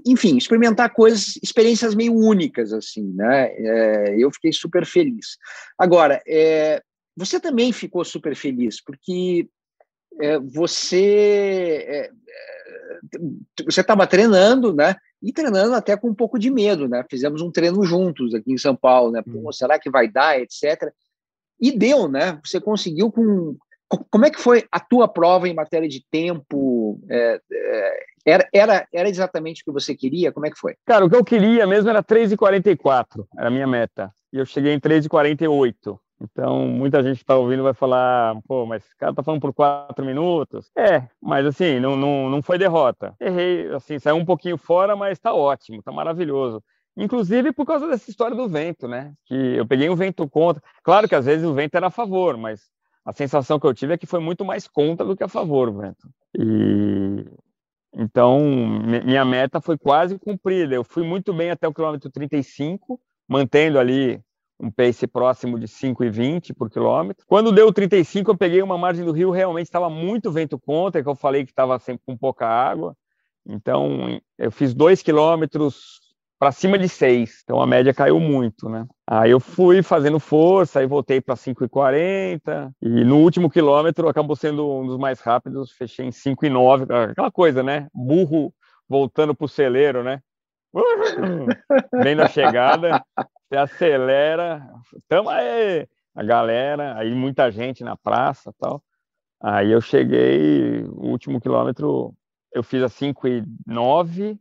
enfim, 0.07 0.39
experimentar 0.39 0.93
coisas, 0.95 1.39
experiências 1.43 1.95
meio 1.95 2.15
únicas, 2.15 2.73
assim, 2.73 3.13
né? 3.15 3.49
É, 3.55 4.15
eu 4.19 4.31
fiquei 4.33 4.51
super 4.51 4.87
feliz. 4.87 5.37
Agora, 5.79 6.23
é, 6.27 6.83
você 7.17 7.41
também 7.41 7.73
ficou 7.73 8.05
super 8.05 8.37
feliz, 8.37 8.83
porque 8.83 9.49
é, 10.21 10.39
você 10.39 11.85
é, 11.87 12.07
é, 12.07 12.11
você 13.65 13.81
estava 13.81 14.07
treinando, 14.07 14.75
né? 14.75 14.97
E 15.23 15.33
treinando 15.33 15.75
até 15.75 15.97
com 15.97 16.09
um 16.09 16.15
pouco 16.15 16.39
de 16.39 16.51
medo, 16.51 16.89
né? 16.89 17.05
Fizemos 17.11 17.41
um 17.41 17.51
treino 17.51 17.83
juntos 17.85 18.35
aqui 18.35 18.53
em 18.53 18.59
São 18.59 18.77
Paulo, 18.77 19.13
né? 19.13 19.23
Pô, 19.23 19.49
hum. 19.49 19.53
será 19.53 19.79
que 19.79 19.91
vai 19.91 20.09
dar, 20.09 20.39
etc. 20.39 20.93
E 21.61 21.77
deu, 21.77 22.09
né? 22.09 22.39
Você 22.45 22.61
conseguiu 22.61 23.11
com. 23.11 23.57
Como 24.11 24.27
é 24.27 24.31
que 24.31 24.41
foi 24.41 24.65
a 24.71 24.81
tua 24.81 25.07
prova 25.07 25.49
em 25.49 25.55
matéria 25.55 25.89
de 25.89 26.05
tempo? 26.11 27.01
É, 27.09 27.41
é, 27.53 28.07
era, 28.27 28.49
era, 28.53 28.89
era 28.93 29.09
exatamente 29.09 29.63
o 29.63 29.65
que 29.65 29.71
você 29.71 29.95
queria? 29.95 30.33
Como 30.33 30.45
é 30.45 30.51
que 30.51 30.59
foi? 30.59 30.75
Cara, 30.85 31.05
o 31.05 31.09
que 31.09 31.15
eu 31.15 31.25
queria 31.25 31.67
mesmo 31.67 31.89
era 31.89 32.03
3h44, 32.03 33.25
era 33.39 33.47
a 33.47 33.51
minha 33.51 33.67
meta. 33.67 34.13
E 34.33 34.39
eu 34.39 34.45
cheguei 34.45 34.73
em 34.73 34.81
3h48. 34.81 35.99
Então, 36.21 36.67
muita 36.67 37.03
gente 37.03 37.17
que 37.17 37.23
está 37.23 37.37
ouvindo 37.37 37.63
vai 37.63 37.75
falar, 37.75 38.41
pô, 38.49 38.65
mas 38.65 38.85
esse 38.85 38.97
cara 38.97 39.15
tá 39.15 39.23
falando 39.23 39.41
por 39.41 39.53
quatro 39.53 40.05
minutos. 40.05 40.71
É, 40.77 41.07
mas 41.21 41.45
assim, 41.45 41.79
não, 41.79 41.97
não, 41.97 42.31
não 42.31 42.43
foi 42.43 42.59
derrota. 42.59 43.15
Errei, 43.21 43.69
assim, 43.75 43.99
saiu 43.99 44.17
um 44.17 44.25
pouquinho 44.25 44.57
fora, 44.57 44.97
mas 44.97 45.13
está 45.13 45.35
ótimo, 45.35 45.79
está 45.79 45.93
maravilhoso. 45.93 46.63
Inclusive 46.97 47.53
por 47.53 47.67
causa 47.67 47.87
dessa 47.87 48.11
história 48.11 48.35
do 48.35 48.49
vento, 48.49 48.89
né? 48.89 49.13
Que 49.27 49.35
eu 49.35 49.67
peguei 49.67 49.91
um 49.91 49.97
vento 49.97 50.27
contra. 50.29 50.63
Claro 50.83 51.07
que 51.07 51.15
às 51.15 51.27
vezes 51.27 51.47
o 51.47 51.53
vento 51.53 51.75
era 51.75 51.89
a 51.89 51.91
favor, 51.91 52.39
mas 52.39 52.71
a 53.05 53.13
sensação 53.13 53.61
que 53.61 53.67
eu 53.67 53.75
tive 53.75 53.93
é 53.93 53.99
que 53.99 54.07
foi 54.07 54.19
muito 54.19 54.45
mais 54.45 54.67
contra 54.67 55.05
do 55.05 55.15
que 55.15 55.23
a 55.23 55.29
favor 55.29 55.69
o 55.69 55.79
vento. 55.79 56.09
E 56.39 57.27
então 57.95 58.41
minha 59.05 59.25
meta 59.25 59.61
foi 59.61 59.77
quase 59.77 60.19
cumprida. 60.19 60.75
Eu 60.75 60.83
fui 60.83 61.03
muito 61.07 61.35
bem 61.35 61.51
até 61.51 61.69
o 61.69 61.75
quilômetro 61.75 62.11
35, 62.11 62.99
mantendo 63.29 63.79
ali 63.79 64.23
um 64.59 64.71
pace 64.71 65.07
próximo 65.07 65.59
de 65.59 65.67
5,20 65.67 66.55
por 66.57 66.71
quilômetro. 66.71 67.25
Quando 67.27 67.53
deu 67.53 67.73
35, 67.73 68.31
eu 68.31 68.37
peguei 68.37 68.63
uma 68.63 68.79
margem 68.79 69.05
do 69.05 69.13
rio, 69.13 69.31
realmente 69.31 69.67
estava 69.67 69.91
muito 69.91 70.31
vento 70.31 70.59
contra, 70.59 71.03
que 71.03 71.09
eu 71.09 71.15
falei 71.15 71.45
que 71.45 71.53
estava 71.53 71.79
sempre 71.79 72.03
com 72.07 72.17
pouca 72.17 72.47
água. 72.47 72.97
Então, 73.47 74.21
eu 74.39 74.51
fiz 74.51 74.75
dois 74.75 75.03
quilômetros 75.03 76.01
para 76.39 76.53
cima 76.53 76.79
de 76.79 76.89
6. 76.89 77.43
Então 77.43 77.61
a 77.61 77.67
média 77.67 77.95
caiu 77.95 78.21
muito, 78.21 78.69
né? 78.69 78.87
Aí 79.07 79.31
eu 79.31 79.41
fui 79.41 79.83
fazendo 79.83 80.19
força, 80.19 80.81
aí 80.81 80.87
voltei 80.87 81.21
para 81.21 81.35
5,40 81.35 82.71
e 82.83 83.05
no 83.05 83.19
último 83.19 83.51
quilômetro 83.51 84.09
acabou 84.09 84.37
sendo 84.37 84.71
um 84.71 84.87
dos 84.87 84.99
mais 84.99 85.21
rápidos, 85.21 85.73
fechei 85.73 86.07
em 86.07 86.11
5,9, 86.11 87.11
aquela 87.11 87.31
coisa, 87.31 87.63
né? 87.63 87.89
Burro 87.95 88.53
voltando 88.89 89.35
pro 89.35 89.49
celeiro, 89.49 90.03
né? 90.03 90.21
Bem 92.03 92.15
na 92.15 92.29
chegada, 92.29 93.03
você 93.49 93.57
acelera, 93.57 94.67
tamo 95.09 95.31
aí, 95.31 95.87
a 96.15 96.23
galera, 96.23 96.99
aí 96.99 97.15
muita 97.15 97.51
gente 97.51 97.85
na 97.85 97.97
praça, 97.97 98.53
tal. 98.59 98.83
Aí 99.41 99.71
eu 99.71 99.81
cheguei, 99.81 100.83
o 100.85 101.09
último 101.09 101.41
quilômetro 101.41 102.15
eu 102.53 102.63
fiz 102.63 102.83
a 102.83 102.89
5,9 102.89 104.39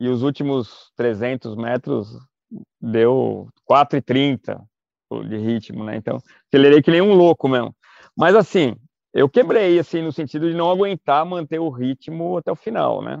e 0.00 0.08
os 0.08 0.22
últimos 0.22 0.92
300 0.96 1.56
metros 1.56 2.16
deu 2.80 3.48
4,30 3.68 4.62
de 5.28 5.36
ritmo, 5.36 5.84
né? 5.84 5.96
Então, 5.96 6.18
acelerei 6.48 6.82
que 6.82 6.90
nem 6.90 7.00
um 7.00 7.14
louco 7.14 7.48
mesmo. 7.48 7.74
Mas 8.16 8.34
assim, 8.34 8.76
eu 9.12 9.28
quebrei, 9.28 9.78
assim, 9.78 10.02
no 10.02 10.12
sentido 10.12 10.48
de 10.48 10.56
não 10.56 10.70
aguentar 10.70 11.24
manter 11.26 11.58
o 11.58 11.70
ritmo 11.70 12.38
até 12.38 12.50
o 12.50 12.56
final, 12.56 13.02
né? 13.02 13.20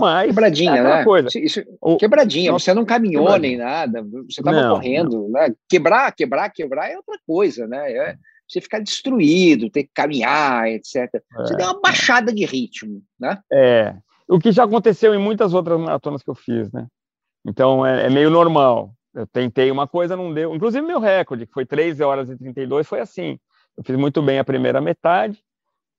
Mas. 0.00 0.28
Quebradinha, 0.28 0.76
é 0.76 0.82
né? 0.82 1.04
Coisa. 1.04 1.28
Isso, 1.36 1.62
quebradinha, 1.98 2.52
você 2.52 2.74
não 2.74 2.84
caminhou 2.84 3.26
quebradinha. 3.26 3.58
nem 3.58 3.66
nada, 3.66 4.02
você 4.02 4.40
estava 4.40 4.68
correndo, 4.70 5.22
não. 5.22 5.30
né? 5.30 5.54
Quebrar, 5.68 6.12
quebrar, 6.12 6.50
quebrar 6.50 6.90
é 6.90 6.96
outra 6.96 7.18
coisa, 7.26 7.66
né? 7.66 7.92
É 7.92 8.16
você 8.50 8.60
ficar 8.60 8.80
destruído, 8.80 9.70
ter 9.70 9.84
que 9.84 9.90
caminhar, 9.94 10.68
etc. 10.68 10.96
É. 10.96 11.20
Você 11.36 11.54
deu 11.54 11.66
uma 11.66 11.80
baixada 11.80 12.32
de 12.32 12.44
ritmo, 12.44 13.00
né? 13.18 13.38
É, 13.52 13.94
o 14.28 14.38
que 14.38 14.50
já 14.50 14.64
aconteceu 14.64 15.14
em 15.14 15.18
muitas 15.18 15.54
outras 15.54 15.78
maratonas 15.78 16.22
que 16.22 16.30
eu 16.30 16.34
fiz, 16.34 16.70
né? 16.72 16.86
Então 17.46 17.86
é, 17.86 18.06
é, 18.06 18.10
meio 18.10 18.30
normal. 18.30 18.92
Eu 19.14 19.26
tentei 19.26 19.70
uma 19.70 19.88
coisa, 19.88 20.16
não 20.16 20.32
deu. 20.32 20.54
Inclusive 20.54 20.86
meu 20.86 21.00
recorde, 21.00 21.46
que 21.46 21.52
foi 21.52 21.64
3 21.64 22.00
horas 22.00 22.28
e 22.28 22.36
32, 22.36 22.86
foi 22.86 23.00
assim. 23.00 23.38
Eu 23.76 23.84
fiz 23.84 23.96
muito 23.96 24.20
bem 24.22 24.38
a 24.38 24.44
primeira 24.44 24.80
metade 24.80 25.42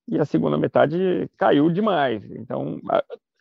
e 0.07 0.19
a 0.19 0.25
segunda 0.25 0.57
metade 0.57 1.29
caiu 1.37 1.69
demais. 1.69 2.23
Então 2.31 2.79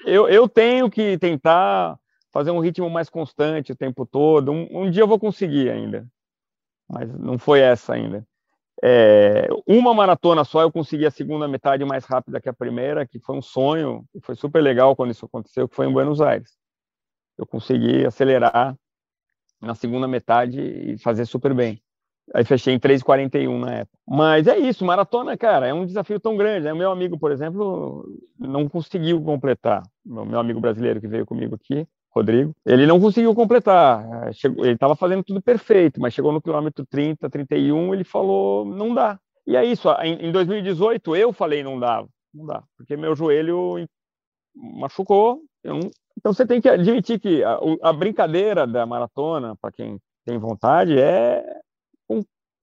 eu, 0.05 0.29
eu 0.29 0.49
tenho 0.49 0.91
que 0.91 1.19
tentar 1.19 1.99
fazer 2.31 2.51
um 2.51 2.61
ritmo 2.61 2.89
mais 2.89 3.11
constante 3.11 3.73
o 3.73 3.77
tempo 3.77 4.07
todo. 4.07 4.53
Um, 4.53 4.83
um 4.83 4.91
dia 4.91 5.03
eu 5.03 5.09
vou 5.09 5.19
conseguir 5.19 5.71
ainda, 5.71 6.07
mas 6.89 7.13
não 7.19 7.39
foi 7.39 7.61
essa 7.61 7.95
ainda. 7.95 8.27
É, 8.83 9.47
uma 9.67 9.93
maratona 9.93 10.43
só 10.43 10.63
eu 10.63 10.73
consegui 10.73 11.05
a 11.05 11.11
segunda 11.11 11.47
metade 11.47 11.85
mais 11.85 12.07
rápida 12.07 12.41
que 12.41 12.49
a 12.49 12.53
primeira, 12.53 13.07
que 13.07 13.19
foi 13.19 13.37
um 13.37 13.43
sonho, 13.43 14.07
e 14.15 14.21
foi 14.21 14.35
super 14.35 14.63
legal 14.63 14.97
quando 14.97 15.11
isso 15.11 15.27
aconteceu, 15.27 15.69
que 15.69 15.75
foi 15.75 15.87
em 15.87 15.93
Buenos 15.93 16.21
Aires. 16.21 16.57
Eu 17.37 17.47
consegui 17.47 18.07
acelerar 18.07 18.75
na 19.61 19.75
segunda 19.75 20.09
metade 20.09 20.61
e 20.61 20.99
fazer 20.99 21.27
super 21.27 21.53
bem. 21.53 21.83
Aí 22.33 22.45
fechei 22.45 22.75
em 22.75 22.79
3,41 22.79 23.59
na 23.59 23.75
época. 23.75 23.99
Mas 24.07 24.47
é 24.47 24.57
isso, 24.57 24.85
maratona, 24.85 25.37
cara, 25.37 25.67
é 25.67 25.75
um 25.75 25.85
desafio 25.85 26.21
tão 26.21 26.37
grande. 26.37 26.65
Né? 26.65 26.75
Meu 26.75 26.91
amigo, 26.91 27.19
por 27.19 27.33
exemplo, 27.33 28.07
não 28.39 28.69
conseguiu 28.69 29.21
completar. 29.23 29.83
Meu 30.05 30.39
amigo 30.39 30.61
brasileiro 30.61 31.01
que 31.01 31.09
veio 31.09 31.27
comigo 31.27 31.57
aqui, 31.57 31.87
Rodrigo, 32.15 32.55
ele 32.65 32.87
não 32.87 33.01
conseguiu 33.01 33.35
completar. 33.35 34.33
Chegou, 34.33 34.65
ele 34.65 34.75
estava 34.75 34.95
fazendo 34.95 35.25
tudo 35.25 35.43
perfeito, 35.43 36.01
mas 36.01 36.15
chegou 36.15 36.33
no 36.33 36.41
quilômetro 36.41 36.87
30, 36.87 37.29
31, 37.29 37.95
ele 37.95 38.05
falou, 38.05 38.65
não 38.65 38.95
dá. 38.95 39.19
E 39.47 39.57
é 39.57 39.65
isso, 39.65 39.89
em 40.03 40.31
2018 40.31 41.17
eu 41.17 41.33
falei, 41.33 41.63
não 41.65 41.79
dá, 41.81 42.05
não 42.33 42.47
dá, 42.47 42.63
porque 42.77 42.97
meu 42.97 43.17
joelho 43.17 43.85
machucou. 44.55 45.41
Não... 45.65 45.81
Então 46.17 46.33
você 46.33 46.47
tem 46.47 46.61
que 46.61 46.69
admitir 46.69 47.19
que 47.19 47.43
a 47.83 47.93
brincadeira 47.93 48.67
da 48.67 48.85
maratona, 48.85 49.57
para 49.61 49.73
quem 49.73 49.99
tem 50.25 50.39
vontade, 50.39 50.99
é 50.99 51.43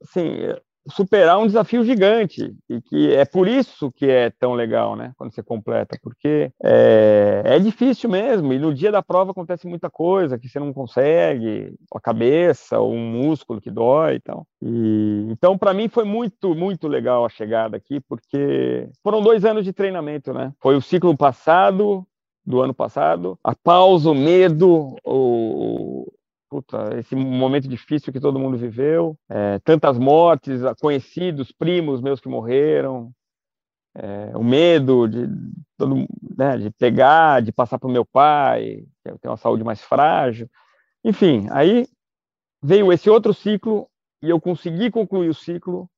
assim, 0.03 0.53
superar 0.89 1.37
um 1.37 1.47
desafio 1.47 1.83
gigante 1.83 2.55
e 2.69 2.81
que 2.81 3.13
é 3.13 3.25
por 3.25 3.47
isso 3.47 3.91
que 3.91 4.05
é 4.05 4.29
tão 4.29 4.53
legal, 4.53 4.95
né? 4.95 5.11
Quando 5.17 5.33
você 5.33 5.43
completa, 5.43 5.97
porque 6.01 6.51
é, 6.63 7.41
é 7.45 7.59
difícil 7.59 8.09
mesmo 8.09 8.53
e 8.53 8.59
no 8.59 8.73
dia 8.73 8.91
da 8.91 9.03
prova 9.03 9.31
acontece 9.31 9.67
muita 9.67 9.89
coisa 9.89 10.37
que 10.37 10.47
você 10.47 10.59
não 10.59 10.73
consegue, 10.73 11.73
a 11.93 11.99
cabeça 11.99 12.79
ou 12.79 12.93
um 12.93 13.11
músculo 13.11 13.61
que 13.61 13.71
dói 13.71 14.15
e 14.15 14.19
tal. 14.19 14.47
E 14.61 15.27
então 15.29 15.57
para 15.57 15.73
mim 15.73 15.87
foi 15.87 16.05
muito 16.05 16.55
muito 16.55 16.87
legal 16.87 17.25
a 17.25 17.29
chegada 17.29 17.77
aqui 17.77 17.99
porque 18.07 18.89
foram 19.03 19.21
dois 19.21 19.45
anos 19.45 19.65
de 19.65 19.73
treinamento, 19.73 20.33
né? 20.33 20.53
Foi 20.61 20.75
o 20.75 20.81
ciclo 20.81 21.15
passado 21.17 22.05
do 22.45 22.61
ano 22.61 22.73
passado, 22.73 23.37
a 23.43 23.53
pausa, 23.53 24.09
o 24.09 24.15
medo, 24.15 24.95
o, 25.03 26.07
puta, 26.49 26.97
esse 26.97 27.15
momento 27.15 27.67
difícil 27.67 28.11
que 28.11 28.19
todo 28.19 28.39
mundo 28.39 28.57
viveu, 28.57 29.17
é, 29.29 29.59
tantas 29.59 29.97
mortes, 29.97 30.61
conhecidos, 30.79 31.51
primos 31.51 32.01
meus 32.01 32.19
que 32.19 32.29
morreram, 32.29 33.11
é, 33.95 34.37
o 34.37 34.43
medo 34.43 35.07
de, 35.07 35.27
todo, 35.77 36.07
né, 36.37 36.57
de 36.57 36.69
pegar, 36.71 37.41
de 37.41 37.51
passar 37.51 37.79
para 37.79 37.89
o 37.89 37.91
meu 37.91 38.05
pai, 38.05 38.83
que 39.03 39.17
tem 39.19 39.31
uma 39.31 39.37
saúde 39.37 39.63
mais 39.63 39.81
frágil. 39.81 40.49
Enfim, 41.03 41.47
aí 41.51 41.87
veio 42.61 42.91
esse 42.91 43.09
outro 43.09 43.33
ciclo 43.33 43.87
e 44.21 44.29
eu 44.29 44.39
consegui 44.39 44.91
concluir 44.91 45.29
o 45.29 45.33
ciclo 45.33 45.89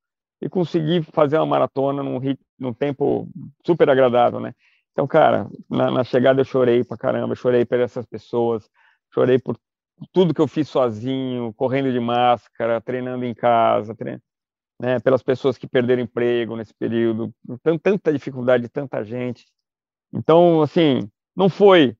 e 0.42 0.48
consegui 0.48 1.04
fazer 1.04 1.38
uma 1.38 1.46
maratona 1.46 2.02
num, 2.02 2.20
num 2.58 2.74
tempo 2.74 3.28
super 3.66 3.90
agradável, 3.90 4.40
né? 4.40 4.54
Então, 4.92 5.08
cara, 5.08 5.50
na, 5.70 5.92
na 5.92 6.04
chegada 6.04 6.42
eu 6.42 6.46
chorei 6.46 6.84
pra 6.84 6.98
caramba, 6.98 7.36
chorei 7.36 7.66
por 7.66 7.80
essas 7.80 8.06
pessoas, 8.06 8.70
chorei 9.14 9.40
por 9.40 9.58
tudo 10.12 10.34
que 10.34 10.42
eu 10.42 10.48
fiz 10.48 10.68
sozinho, 10.68 11.54
correndo 11.54 11.92
de 11.92 12.00
máscara, 12.00 12.82
treinando 12.82 13.26
em 13.26 13.34
casa, 13.34 13.96
treinando, 13.96 14.24
né, 14.80 15.00
pelas 15.00 15.22
pessoas 15.22 15.58
que 15.58 15.68
perderam 15.68 16.02
emprego 16.02 16.56
nesse 16.56 16.74
período, 16.74 17.34
tanta 17.84 18.14
dificuldade 18.14 18.64
de 18.64 18.70
tanta 18.70 19.04
gente. 19.04 19.46
Então, 20.14 20.62
assim, 20.62 21.10
não 21.36 21.50
foi 21.50 21.96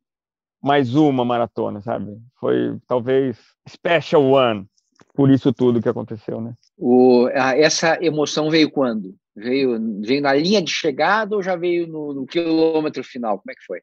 mais 0.62 0.96
uma 0.96 1.24
maratona, 1.24 1.82
sabe? 1.82 2.18
Foi 2.40 2.78
talvez 2.88 3.38
special 3.68 4.24
one 4.24 4.68
por 5.14 5.30
isso 5.30 5.52
tudo 5.52 5.82
que 5.82 5.90
aconteceu, 5.90 6.40
né? 6.42 6.54
O, 6.78 7.28
essa 7.30 7.98
emoção 8.02 8.50
veio 8.50 8.72
quando? 8.72 9.16
Veio, 9.36 9.78
veio 10.02 10.22
na 10.22 10.34
linha 10.34 10.62
de 10.62 10.72
chegada 10.72 11.36
ou 11.36 11.44
já 11.44 11.56
veio 11.56 11.88
no, 11.88 12.14
no 12.14 12.26
quilômetro 12.26 13.04
final? 13.04 13.40
Como 13.40 13.52
é 13.52 13.56
que 13.56 13.64
foi? 13.66 13.82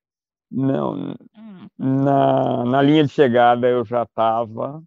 Não, 0.57 1.15
na, 1.79 2.65
na 2.65 2.81
linha 2.81 3.05
de 3.05 3.11
chegada 3.11 3.69
eu 3.69 3.85
já 3.85 4.05
estava. 4.05 4.83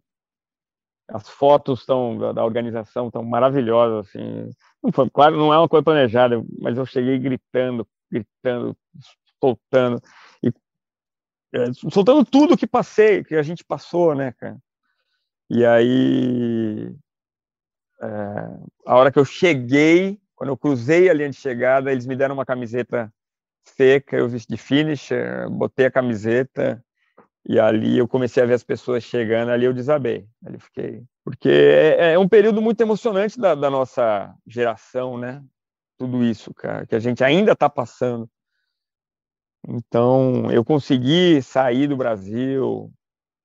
As 1.08 1.29
fotos 1.29 1.86
tão, 1.86 2.17
da, 2.17 2.32
da 2.32 2.43
organização 2.43 3.08
estão 3.08 3.23
maravilhosas, 3.23 4.08
assim. 4.08 4.49
Não 4.82 4.91
foi, 4.91 5.08
claro, 5.12 5.38
não 5.38 5.53
é 5.53 5.60
uma 5.60 5.69
coisa 5.69 5.84
planejada, 5.84 6.43
mas 6.60 6.75
eu 6.75 6.88
cheguei 6.88 7.19
gritando, 7.19 7.88
gritando, 8.12 8.75
soltando 9.39 10.01
e 10.41 10.51
é, 11.53 11.71
soltando 11.73 12.25
tudo 12.25 12.58
que 12.58 12.65
passei, 12.65 13.23
que 13.23 13.36
a 13.36 13.43
gente 13.43 13.63
passou, 13.63 14.15
né, 14.15 14.32
cara? 14.32 14.58
E 15.51 15.63
aí, 15.63 16.95
é, 18.01 18.08
a 18.88 18.95
hora 18.97 19.12
que 19.12 19.19
eu 19.19 19.25
cheguei, 19.25 20.19
quando 20.36 20.49
eu 20.49 20.58
cruzei 20.58 21.10
a 21.10 21.13
linha 21.13 21.29
de 21.29 21.36
chegada, 21.36 21.91
eles 21.91 22.08
me 22.08 22.15
deram 22.15 22.34
uma 22.34 22.45
camiseta 22.45 23.13
seca, 23.69 24.17
eu 24.17 24.27
vesti 24.27 24.49
de 24.49 24.58
finisher, 24.58 25.49
botei 25.49 25.86
a 25.86 25.91
camiseta 25.91 26.84
e 27.47 27.60
ali 27.60 27.97
eu 27.97 28.08
comecei 28.08 28.43
a 28.43 28.45
ver 28.45 28.53
as 28.53 28.63
pessoas 28.63 29.03
chegando, 29.03 29.49
ali 29.49 29.65
eu 29.65 29.73
desabei, 29.73 30.27
ali 30.45 30.60
fiquei, 30.60 31.03
porque 31.23 31.49
é, 31.49 32.13
é 32.13 32.19
um 32.19 32.27
período 32.27 32.62
muito 32.62 32.82
emocionante 32.82 33.39
da, 33.39 33.55
da, 33.55 33.69
nossa 33.69 34.36
geração, 34.45 35.17
né? 35.17 35.43
Tudo 35.97 36.23
isso, 36.23 36.53
cara, 36.53 36.86
que 36.86 36.95
a 36.95 36.99
gente 36.99 37.23
ainda 37.23 37.51
está 37.51 37.69
passando. 37.69 38.29
Então, 39.67 40.49
eu 40.51 40.63
consegui 40.63 41.41
sair 41.41 41.88
do 41.88 41.97
Brasil. 41.97 42.91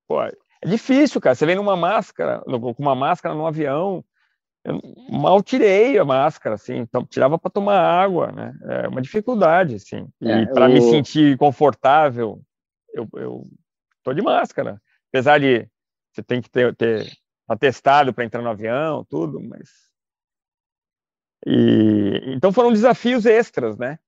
Pô, 0.07 0.21
é 0.23 0.31
difícil, 0.65 1.19
cara. 1.19 1.35
Você 1.35 1.45
vem 1.45 1.55
numa 1.55 1.75
máscara, 1.75 2.41
com 2.41 2.75
uma 2.79 2.95
máscara 2.95 3.35
no 3.35 3.45
avião, 3.45 4.03
eu 4.65 4.81
mal 5.09 5.41
tirei 5.43 5.97
a 5.97 6.03
máscara, 6.03 6.55
assim, 6.55 6.77
então 6.77 7.05
tirava 7.05 7.37
para 7.37 7.51
tomar 7.51 7.79
água, 7.79 8.31
né? 8.31 8.53
É 8.63 8.87
uma 8.87 9.01
dificuldade, 9.01 9.75
assim. 9.75 10.07
E 10.19 10.29
é, 10.29 10.45
para 10.47 10.67
eu... 10.67 10.73
me 10.73 10.81
sentir 10.81 11.37
confortável, 11.37 12.41
eu, 12.93 13.07
eu 13.13 13.43
tô 14.03 14.13
de 14.13 14.21
máscara. 14.21 14.81
Apesar 15.09 15.39
de 15.39 15.69
você 16.11 16.23
tem 16.23 16.41
que 16.41 16.49
ter, 16.49 16.75
ter 16.75 17.05
atestado 17.47 18.13
para 18.13 18.25
entrar 18.25 18.41
no 18.41 18.49
avião, 18.49 19.05
tudo, 19.07 19.39
mas 19.39 19.69
e 21.45 22.33
então 22.33 22.51
foram 22.51 22.73
desafios 22.73 23.25
extras, 23.25 23.77
né? 23.77 23.99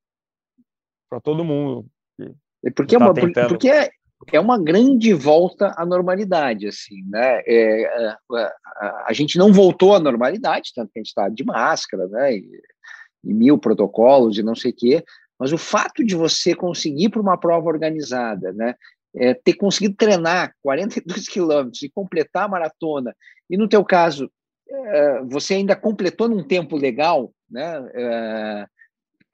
Para 1.08 1.22
todo 1.22 1.46
mundo. 1.46 1.86
Porque, 2.76 2.96
é 2.96 2.98
uma, 2.98 3.14
tentando... 3.14 3.50
porque 3.50 3.92
é, 4.32 4.40
uma 4.40 4.58
grande 4.62 5.14
volta 5.14 5.74
à 5.78 5.86
normalidade, 5.86 6.68
assim, 6.68 7.02
né? 7.10 7.42
É, 7.46 7.86
a, 7.86 8.18
é, 8.34 8.42
é, 8.42 8.54
a, 8.78 9.06
a, 9.08 9.14
gente 9.14 9.38
não 9.38 9.54
voltou 9.54 9.96
à 9.96 10.00
normalidade, 10.00 10.72
tanto 10.76 10.92
que 10.92 11.00
a 11.00 11.02
gente 11.02 11.10
está 11.10 11.30
de 11.30 11.44
máscara, 11.44 12.08
né? 12.08 12.36
E, 12.36 12.62
e, 13.24 13.34
mil 13.34 13.58
protocolos 13.58 14.38
e 14.38 14.44
não 14.44 14.56
sei 14.56 14.72
o 14.72 14.76
quê, 14.76 15.04
mas 15.40 15.54
o 15.54 15.58
fato 15.58 16.04
de 16.04 16.16
você 16.16 16.54
conseguir 16.54 17.10
para 17.10 17.22
uma 17.22 17.38
prova 17.38 17.68
organizada, 17.68 18.52
né? 18.54 18.76
É, 19.16 19.34
ter 19.34 19.54
conseguido 19.54 19.96
treinar 19.96 20.54
42 20.62 21.28
quilômetros 21.30 21.82
e 21.82 21.90
completar 21.90 22.46
a 22.46 22.50
maratona, 22.50 23.16
e 23.50 23.58
no 23.58 23.68
teu 23.68 23.84
caso, 23.84 24.30
é, 24.70 25.22
você 25.24 25.56
ainda 25.56 25.76
completou 25.76 26.28
num 26.28 26.44
tempo 26.44 26.76
legal, 26.76 27.32
né? 27.50 27.90
É, 27.94 28.68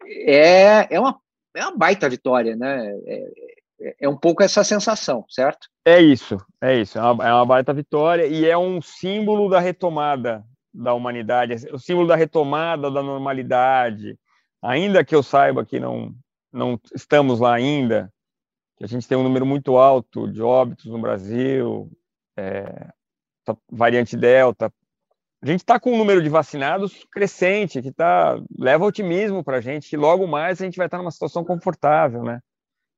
é, 0.06 0.88
é 0.91 0.99
uma, 0.99 1.19
é 1.56 1.62
uma 1.62 1.75
baita 1.75 2.08
vitória, 2.08 2.56
né? 2.56 2.88
É, 3.08 3.62
é 4.00 4.08
um 4.08 4.18
pouco 4.18 4.44
essa 4.44 4.64
sensação, 4.64 5.26
certo? 5.30 5.68
É 5.86 6.02
isso, 6.02 6.38
é 6.62 6.80
isso. 6.80 6.98
É 6.98 7.02
uma, 7.02 7.28
é 7.28 7.34
uma 7.34 7.46
baita 7.46 7.74
vitória 7.74 8.26
e 8.26 8.46
é 8.46 8.58
um 8.58 8.82
símbolo 8.82 9.50
da 9.50 9.60
retomada 9.60 10.44
da 10.74 10.94
humanidade, 10.94 11.54
o 11.72 11.78
símbolo 11.78 12.08
da 12.08 12.16
retomada 12.16 12.90
da 12.90 13.04
normalidade. 13.04 14.18
Ainda 14.62 15.04
que 15.04 15.14
eu 15.14 15.22
saiba 15.22 15.66
que 15.66 15.80
não, 15.80 16.16
não 16.52 16.80
estamos 16.96 17.40
lá 17.40 17.54
ainda, 17.54 18.12
que 18.78 18.84
a 18.84 18.88
gente 18.88 19.08
tem 19.08 19.18
um 19.18 19.24
número 19.24 19.46
muito 19.46 19.78
alto 19.78 20.32
de 20.32 20.42
óbitos 20.42 20.86
no 20.86 21.00
Brasil, 21.00 21.92
é, 22.38 22.90
variante 23.70 24.18
Delta. 24.18 24.74
A 25.42 25.46
gente 25.46 25.60
está 25.60 25.78
com 25.80 25.92
um 25.92 25.98
número 25.98 26.24
de 26.24 26.30
vacinados 26.30 27.06
crescente, 27.12 27.82
que 27.82 27.92
tá, 27.92 28.40
leva 28.58 28.86
otimismo 28.86 29.44
para 29.44 29.58
a 29.58 29.62
gente, 29.62 29.90
que 29.90 29.98
logo 29.98 30.26
mais 30.26 30.62
a 30.62 30.66
gente 30.66 30.78
vai 30.78 30.88
estar 30.88 30.98
numa 30.98 31.12
situação 31.12 31.44
confortável, 31.44 32.24
né? 32.24 32.40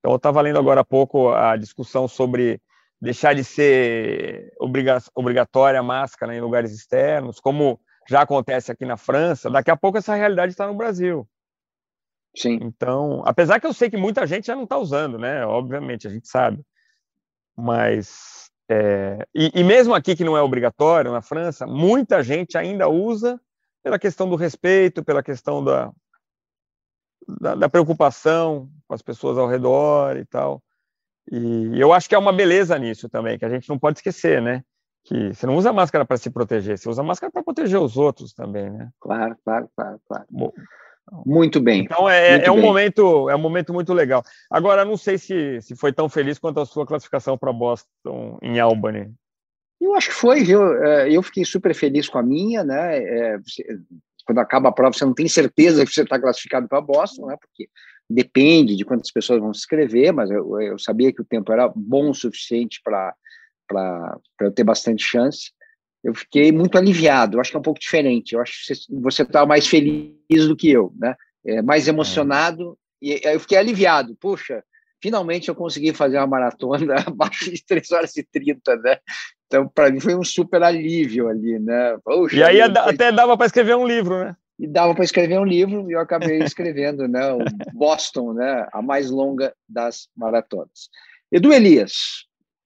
Então, 0.06 0.13
eu 0.13 0.18
estava 0.18 0.39
lendo 0.39 0.60
agora 0.60 0.82
há 0.82 0.86
pouco 0.86 1.30
a 1.30 1.58
discussão 1.58 2.08
sobre 2.08 2.62
deixar 3.02 3.34
de 3.34 3.44
ser 3.44 4.54
obrigatória 5.15 5.80
a 5.80 5.84
máscara 5.84 6.36
em 6.36 6.39
lugares 6.39 6.72
externos, 6.72 7.39
como 7.39 7.80
já 8.08 8.22
acontece 8.22 8.72
aqui 8.72 8.86
na 8.86 8.98
França. 8.98 9.50
Daqui 9.50 9.72
a 9.72 9.76
pouco 9.76 9.98
essa 9.98 10.13
realidade 10.13 10.52
está 10.52 10.68
no 10.68 10.76
Brasil. 10.76 11.28
Sim. 12.38 12.60
Então, 12.62 13.24
apesar 13.26 13.60
que 13.60 13.65
eu 13.65 13.74
sei 13.74 13.89
que 13.89 13.98
muita 13.98 14.28
gente 14.28 14.46
já 14.46 14.56
não 14.56 14.65
está 14.65 14.78
usando, 14.78 15.18
né? 15.18 15.44
Obviamente, 15.44 16.08
a 16.08 16.12
gente 16.12 16.28
sabe. 16.28 16.63
Mas, 17.58 18.52
é... 18.70 19.26
e, 19.34 19.52
e 19.56 19.63
mesmo 19.63 19.96
aqui 19.96 20.15
que 20.15 20.24
não 20.24 20.38
é 20.38 20.41
obrigatório, 20.44 21.12
na 21.12 21.24
França, 21.24 21.65
muita 21.65 22.22
gente 22.22 22.60
ainda 22.60 22.88
usa 22.88 23.41
pela 23.82 23.98
questão 23.98 24.30
do 24.30 24.36
respeito, 24.36 25.04
pela 25.04 25.24
questão 25.24 25.63
da, 25.63 25.91
da, 27.28 27.56
da, 27.56 27.70
preocupação 27.70 28.70
com 28.88 28.94
as 28.94 29.02
pessoas 29.02 29.38
ao 29.38 29.48
redor 29.48 30.18
e 30.18 30.26
tal. 30.26 30.62
E 31.32 31.80
eu 31.80 31.92
acho 31.92 32.08
que 32.08 32.16
é 32.16 32.18
uma 32.18 32.34
beleza 32.34 32.78
nisso 32.78 33.10
também, 33.10 33.38
que 33.38 33.46
a 33.46 33.50
gente 33.50 33.68
não 33.68 33.80
pode 33.80 33.98
esquecer, 33.98 34.42
né? 34.42 34.64
Que 35.04 35.34
você 35.34 35.46
não 35.46 35.56
usa 35.56 35.74
máscara 35.74 36.06
para 36.06 36.18
se 36.18 36.30
proteger, 36.30 36.78
você 36.78 36.90
usa 36.90 37.04
máscara 37.04 37.32
para 37.32 37.44
proteger 37.44 37.80
os 37.80 37.98
outros 37.98 38.34
também, 38.34 38.70
né? 38.70 38.90
Claro, 39.00 39.36
claro, 39.44 39.70
claro, 39.76 40.00
claro. 40.08 40.26
Bom, 40.30 40.52
muito 41.26 41.60
bem. 41.60 41.84
Então 41.84 42.10
é, 42.10 42.46
é 42.46 42.52
um 42.52 42.62
momento 42.62 43.30
é 43.30 43.36
um 43.36 43.40
momento 43.40 43.74
muito 43.74 43.94
legal. 43.94 44.24
Agora 44.50 44.86
não 44.86 44.98
sei 44.98 45.18
se, 45.18 45.62
se 45.62 45.76
foi 45.76 45.94
tão 45.94 46.10
feliz 46.10 46.40
quanto 46.40 46.60
a 46.60 46.66
sua 46.66 46.86
classificação 46.86 47.38
para 47.38 47.54
Boston 47.54 48.38
em 48.42 48.60
Albany. 48.60 49.14
Eu 49.80 49.94
acho 49.94 50.10
que 50.10 50.16
foi, 50.16 50.44
viu? 50.44 50.62
É, 50.84 51.12
eu 51.12 51.22
fiquei 51.22 51.46
super 51.46 51.74
feliz 51.76 52.08
com 52.08 52.18
a 52.18 52.24
minha, 52.24 52.64
né? 52.64 53.38
É, 54.26 54.28
quando 54.28 54.40
acaba 54.40 54.70
a 54.70 54.72
prova, 54.72 54.94
você 54.94 55.06
não 55.06 55.14
tem 55.14 55.28
certeza 55.28 55.86
que 55.86 55.92
você 55.92 56.04
está 56.04 56.20
classificado 56.20 56.68
para 56.68 56.82
Boston, 56.82 57.28
né? 57.28 57.38
Porque 57.40 57.70
depende 58.10 58.76
de 58.76 58.86
quantas 58.86 59.12
pessoas 59.12 59.40
vão 59.40 59.54
se 59.54 59.62
inscrever, 59.62 60.14
mas 60.14 60.30
eu, 60.30 60.62
eu 60.62 60.78
sabia 60.78 61.12
que 61.12 61.22
o 61.22 61.26
tempo 61.26 61.52
era 61.52 61.72
bom 61.76 62.10
o 62.10 62.14
suficiente 62.14 62.82
para 62.84 63.16
eu 64.42 64.52
ter 64.52 64.64
bastante 64.64 65.04
chance. 65.04 65.52
Eu 66.04 66.14
fiquei 66.14 66.52
muito 66.52 66.78
aliviado, 66.78 67.38
eu 67.38 67.42
acho 67.42 67.50
que 67.50 67.58
é 67.58 67.60
um 67.60 67.64
pouco 67.64 67.80
diferente. 67.80 68.34
Eu 68.34 68.42
acho 68.42 68.54
que 68.66 69.02
você 69.02 69.24
está 69.24 69.46
mais 69.46 69.66
feliz 69.66 70.48
do 70.48 70.56
que 70.56 70.70
eu, 70.70 70.94
né? 70.98 71.16
É, 71.46 71.62
mais 71.62 71.88
emocionado, 71.88 72.78
é. 73.04 73.08
e 73.08 73.22
eu 73.24 73.40
fiquei 73.40 73.58
aliviado. 73.58 74.16
Puxa, 74.16 74.64
finalmente 75.02 75.50
eu 75.50 75.56
consegui 75.56 75.94
fazer 75.94 76.18
uma 76.18 76.28
maratona 76.28 76.96
abaixo 77.08 77.52
de 77.52 77.64
3 77.66 77.92
horas 77.92 78.16
e 78.18 78.24
30, 78.24 78.76
né? 78.78 78.98
Então, 79.47 79.67
para 79.67 79.91
mim, 79.91 79.99
foi 79.99 80.15
um 80.15 80.23
super 80.23 80.62
alívio 80.63 81.27
ali, 81.27 81.60
né? 81.60 81.97
Poxa, 82.03 82.36
e 82.36 82.43
aí 82.43 82.62
até 82.62 83.12
dava 83.12 83.38
para 83.38 83.45
escrever 83.45 83.75
um 83.75 83.86
livro, 83.86 84.17
né? 84.19 84.36
E 84.58 84.67
dava 84.67 84.95
para 84.95 85.03
escrever 85.03 85.39
um 85.39 85.45
livro 85.45 85.89
e 85.89 85.93
eu 85.93 85.99
acabei 85.99 86.39
escrevendo, 86.39 87.08
né? 87.08 87.31
O 87.34 87.39
Boston, 87.73 88.34
né? 88.34 88.67
A 88.71 88.81
mais 88.81 89.10
longa 89.10 89.53
das 89.67 90.08
maratonas. 90.15 90.89
Edu 91.31 91.51
Elias, 91.51 92.25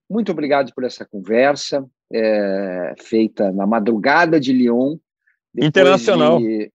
muito 0.09 0.31
obrigado 0.31 0.73
por 0.73 0.83
essa 0.83 1.05
conversa 1.05 1.85
é, 2.11 2.95
feita 2.99 3.51
na 3.51 3.67
madrugada 3.67 4.39
de 4.39 4.53
Lyon. 4.53 4.97
Internacional. 5.55 6.39
De, 6.39 6.71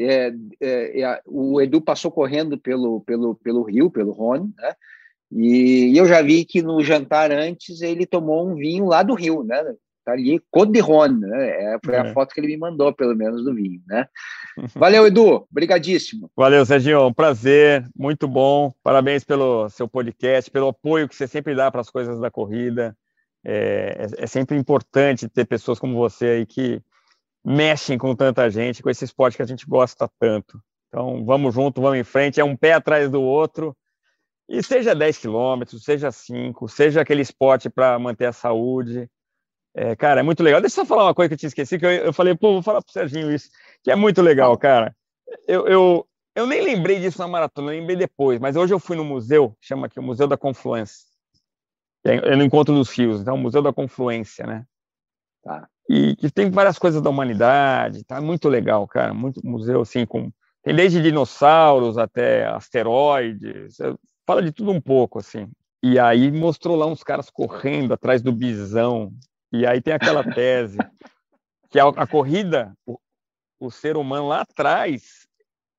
é, 0.00 0.32
é, 0.60 1.00
é, 1.00 1.20
o 1.26 1.60
Edu 1.60 1.80
passou 1.80 2.10
correndo 2.10 2.58
pelo, 2.58 3.00
pelo, 3.02 3.34
pelo 3.36 3.62
Rio, 3.62 3.90
pelo 3.90 4.12
Rhône, 4.12 4.52
né? 4.56 4.74
E, 5.34 5.96
eu 5.96 6.06
já 6.06 6.20
vi 6.22 6.44
que 6.44 6.62
no 6.62 6.82
jantar 6.82 7.32
antes 7.32 7.80
ele 7.80 8.06
tomou 8.06 8.48
um 8.48 8.54
vinho 8.54 8.86
lá 8.86 9.02
do 9.02 9.14
Rio, 9.14 9.42
né? 9.42 9.62
tá 10.04 10.12
ali, 10.12 10.40
Côte 10.50 10.72
de 10.72 10.80
Rhône, 10.80 11.20
né? 11.20 11.74
É, 11.74 11.78
foi 11.84 11.94
é. 11.94 11.98
a 11.98 12.12
foto 12.12 12.34
que 12.34 12.40
ele 12.40 12.48
me 12.48 12.56
mandou, 12.56 12.92
pelo 12.92 13.14
menos, 13.14 13.44
do 13.44 13.54
vinho, 13.54 13.80
né? 13.86 14.06
Valeu, 14.74 15.06
Edu, 15.06 15.46
brigadíssimo. 15.50 16.30
Valeu, 16.36 16.64
Serginho, 16.66 17.06
um 17.06 17.12
prazer, 17.12 17.88
muito 17.96 18.28
bom. 18.28 18.72
Parabéns 18.82 19.24
pelo 19.24 19.68
seu 19.70 19.88
podcast, 19.88 20.50
pelo 20.50 20.68
apoio 20.68 21.08
que 21.08 21.14
você 21.14 21.26
sempre 21.26 21.54
dá 21.54 21.70
para 21.70 21.80
as 21.80 21.90
coisas 21.90 22.18
da 22.20 22.30
corrida. 22.30 22.96
É, 23.44 24.06
é, 24.18 24.24
é, 24.24 24.26
sempre 24.26 24.56
importante 24.56 25.28
ter 25.28 25.44
pessoas 25.44 25.78
como 25.78 25.96
você 25.96 26.26
aí 26.26 26.46
que 26.46 26.80
mexem 27.44 27.98
com 27.98 28.14
tanta 28.14 28.48
gente, 28.48 28.82
com 28.82 28.90
esse 28.90 29.04
esporte 29.04 29.36
que 29.36 29.42
a 29.42 29.46
gente 29.46 29.66
gosta 29.66 30.08
tanto. 30.18 30.60
Então, 30.88 31.24
vamos 31.24 31.54
junto, 31.54 31.80
vamos 31.80 31.98
em 31.98 32.04
frente, 32.04 32.40
é 32.40 32.44
um 32.44 32.56
pé 32.56 32.74
atrás 32.74 33.10
do 33.10 33.20
outro. 33.20 33.76
E 34.52 34.62
seja 34.62 34.94
10 34.94 35.16
quilômetros, 35.16 35.82
seja 35.82 36.12
5, 36.12 36.68
seja 36.68 37.00
aquele 37.00 37.22
esporte 37.22 37.70
para 37.70 37.98
manter 37.98 38.26
a 38.26 38.32
saúde. 38.34 39.08
É, 39.74 39.96
cara, 39.96 40.20
é 40.20 40.22
muito 40.22 40.42
legal. 40.42 40.60
Deixa 40.60 40.78
eu 40.78 40.84
só 40.84 40.86
falar 40.86 41.04
uma 41.04 41.14
coisa 41.14 41.30
que 41.30 41.34
eu 41.34 41.38
tinha 41.38 41.48
esquecido, 41.48 41.80
que 41.80 41.86
eu, 41.86 41.90
eu 41.90 42.12
falei, 42.12 42.34
pô, 42.34 42.52
vou 42.52 42.62
falar 42.62 42.82
pro 42.82 42.92
Serginho 42.92 43.32
isso, 43.32 43.48
que 43.82 43.90
é 43.90 43.96
muito 43.96 44.20
legal, 44.20 44.54
cara. 44.58 44.94
Eu, 45.48 45.66
eu, 45.66 46.06
eu 46.34 46.46
nem 46.46 46.60
lembrei 46.60 47.00
disso 47.00 47.18
na 47.18 47.26
maratona, 47.26 47.70
lembrei 47.70 47.96
depois, 47.96 48.38
mas 48.38 48.54
hoje 48.54 48.74
eu 48.74 48.78
fui 48.78 48.94
no 48.94 49.06
museu, 49.06 49.56
chama 49.58 49.86
aqui 49.86 49.98
o 49.98 50.02
Museu 50.02 50.28
da 50.28 50.36
Confluência. 50.36 51.06
É, 52.04 52.16
é 52.16 52.36
no 52.36 52.44
Encontro 52.44 52.74
dos 52.74 52.90
Rios, 52.90 53.22
então, 53.22 53.36
o 53.36 53.38
Museu 53.38 53.62
da 53.62 53.72
Confluência, 53.72 54.46
né? 54.46 54.66
Tá. 55.42 55.66
E 55.88 56.14
que 56.14 56.30
tem 56.30 56.50
várias 56.50 56.78
coisas 56.78 57.00
da 57.00 57.08
humanidade, 57.08 58.04
tá 58.04 58.20
muito 58.20 58.50
legal, 58.50 58.86
cara. 58.86 59.14
Muito 59.14 59.40
museu, 59.42 59.80
assim, 59.80 60.04
com. 60.04 60.30
Tem 60.62 60.76
desde 60.76 61.02
dinossauros 61.02 61.96
até 61.96 62.46
asteroides, 62.46 63.78
fala 64.26 64.42
de 64.42 64.52
tudo 64.52 64.70
um 64.70 64.80
pouco, 64.80 65.18
assim. 65.18 65.48
E 65.82 65.98
aí 65.98 66.30
mostrou 66.30 66.76
lá 66.76 66.86
uns 66.86 67.02
caras 67.02 67.28
correndo 67.28 67.92
atrás 67.92 68.22
do 68.22 68.32
bisão. 68.32 69.12
E 69.52 69.66
aí 69.66 69.80
tem 69.80 69.92
aquela 69.92 70.22
tese 70.32 70.78
que 71.70 71.80
a, 71.80 71.88
a 71.88 72.06
corrida, 72.06 72.72
o, 72.86 72.98
o, 73.58 73.70
ser 73.70 73.96
humano 73.96 74.28
lá 74.28 74.42
atrás, 74.42 75.26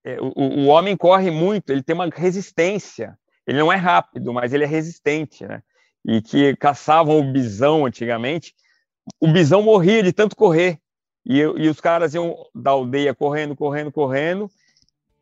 é, 0.03 0.19
o, 0.19 0.34
o 0.36 0.65
homem 0.65 0.97
corre 0.97 1.29
muito, 1.29 1.69
ele 1.69 1.84
tem 1.84 1.93
uma 1.93 2.10
resistência. 2.10 3.17
Ele 3.45 3.60
não 3.60 3.71
é 3.71 3.75
rápido, 3.75 4.34
mas 4.34 4.53
ele 4.53 4.63
é 4.63 4.67
resistente, 4.67 5.45
né? 5.45 5.62
E 6.06 6.21
que 6.21 6.56
caçavam 6.58 7.19
o 7.19 7.32
bisão 7.32 7.86
antigamente, 7.86 8.53
o 9.19 9.32
bisão 9.32 9.62
morria 9.62 10.03
de 10.03 10.12
tanto 10.12 10.36
correr. 10.36 10.79
E, 11.25 11.39
e 11.39 11.69
os 11.69 11.79
caras 11.79 12.13
iam 12.13 12.36
da 12.53 12.71
aldeia 12.71 13.13
correndo, 13.13 13.56
correndo, 13.56 13.91
correndo, 13.91 14.51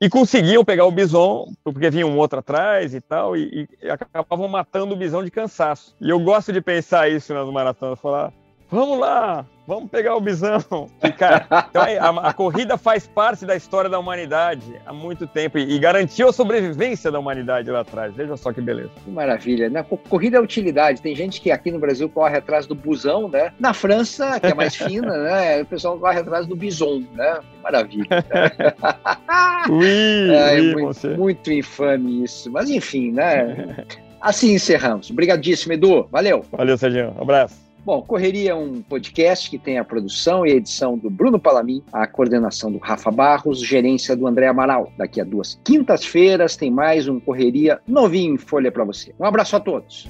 e 0.02 0.10
conseguiam 0.10 0.66
pegar 0.66 0.86
o 0.86 0.92
bison, 0.92 1.54
porque 1.64 1.92
vinha 1.92 2.08
um 2.08 2.18
outro 2.18 2.40
atrás 2.40 2.96
e 2.96 3.00
tal, 3.00 3.38
e, 3.38 3.70
e, 3.80 3.90
acabavam 3.90 4.48
matando 4.48 4.96
o 4.96 4.98
bison 4.98 5.24
de 5.24 5.30
cansaço. 5.30 5.96
E 6.02 6.10
eu 6.10 6.20
gosto 6.20 6.52
de 6.52 6.60
pensar 6.60 7.08
isso 7.08 7.32
nas 7.36 7.48
maratonas, 7.52 8.00
falar, 8.00 8.34
vamos 8.72 8.98
lá, 8.98 9.46
vamos 9.68 9.90
pegar 9.90 10.16
o 10.16 10.22
bisão. 10.22 10.88
E, 11.04 11.12
cara, 11.12 11.46
então, 11.70 11.82
a, 11.82 12.30
a, 12.30 12.34
corrida 12.34 12.78
faz 12.78 13.06
parte 13.06 13.46
da 13.46 13.56
história 13.56 13.90
da 13.90 14.00
humanidade 14.00 14.80
há 14.86 14.94
muito 14.94 15.28
tempo 15.28 15.58
e, 15.58 15.76
e, 15.76 15.80
garantiu 15.80 16.30
a 16.30 16.34
sobrevivência 16.34 17.12
da 17.12 17.20
humanidade 17.20 17.70
lá 17.70 17.82
atrás. 17.82 18.14
Veja 18.16 18.38
só 18.38 18.54
que 18.54 18.62
beleza. 18.62 18.92
Que 19.04 19.12
maravilha, 19.12 19.70
né? 19.70 19.86
Corrida 20.10 20.38
é 20.38 20.40
utilidade. 20.40 21.02
Tem 21.02 21.16
gente 21.16 21.42
que 21.42 21.52
aqui 21.52 21.70
no 21.70 21.80
Brasil 21.80 22.10
corre 22.10 22.38
atrás 22.38 22.66
do 22.66 22.74
busão, 22.74 23.28
né? 23.28 23.52
Na 23.60 23.74
França, 23.74 24.40
que 24.40 24.48
é 24.48 24.54
mais 24.54 24.76
fina, 24.76 25.18
né? 25.18 25.62
O 25.62 25.66
pessoal 25.66 25.98
corre 26.00 26.20
atrás 26.20 26.48
do 26.48 26.56
bison, 26.56 27.04
né? 27.14 27.40
Maravilha. 27.62 28.08
Ui, 29.70 30.32
é, 30.34 30.60
ui, 30.60 30.74
muito, 30.74 31.08
muito 31.18 31.52
infame 31.52 32.24
isso. 32.24 32.52
Mas 32.52 32.70
enfim, 32.70 33.12
né? 33.12 33.86
Assim 34.20 34.54
encerramos. 34.54 35.10
Obrigadíssimo, 35.10 35.74
Edu. 35.74 36.08
Valeu. 36.12 36.46
Valeu, 36.52 36.78
Serginho. 36.78 37.14
Um 37.18 37.22
abraço. 37.22 37.71
Bom, 37.84 38.04
Correria 38.04 38.52
é 38.52 38.56
um 38.56 38.80
podcast 38.82 39.50
que 39.50 39.58
tem 39.58 39.80
a 39.80 39.84
produção 39.84 40.46
e 40.46 40.52
edição 40.52 40.96
do 40.96 41.10
Bruno 41.10 41.40
Palamin, 41.40 41.84
a 41.92 42.06
coordenação 42.06 42.72
do 42.72 42.78
Rafa 42.78 43.10
Barros, 43.10 43.60
gerência 43.60 44.16
do 44.16 44.28
André 44.28 44.48
Amaral. 44.48 44.92
Daqui 44.96 45.20
a 45.20 45.24
duas 45.24 45.60
quintas-feiras 45.64 46.56
tem 46.56 46.70
mais 46.70 47.08
um 47.08 47.20
Correria 47.20 47.82
novinho 47.88 48.36
em 48.36 48.38
folha 48.38 48.72
para 48.72 48.84
você. 48.84 49.16
Um 49.20 49.26
abraço 49.26 49.56
a 49.56 49.60
todos. 49.60 50.08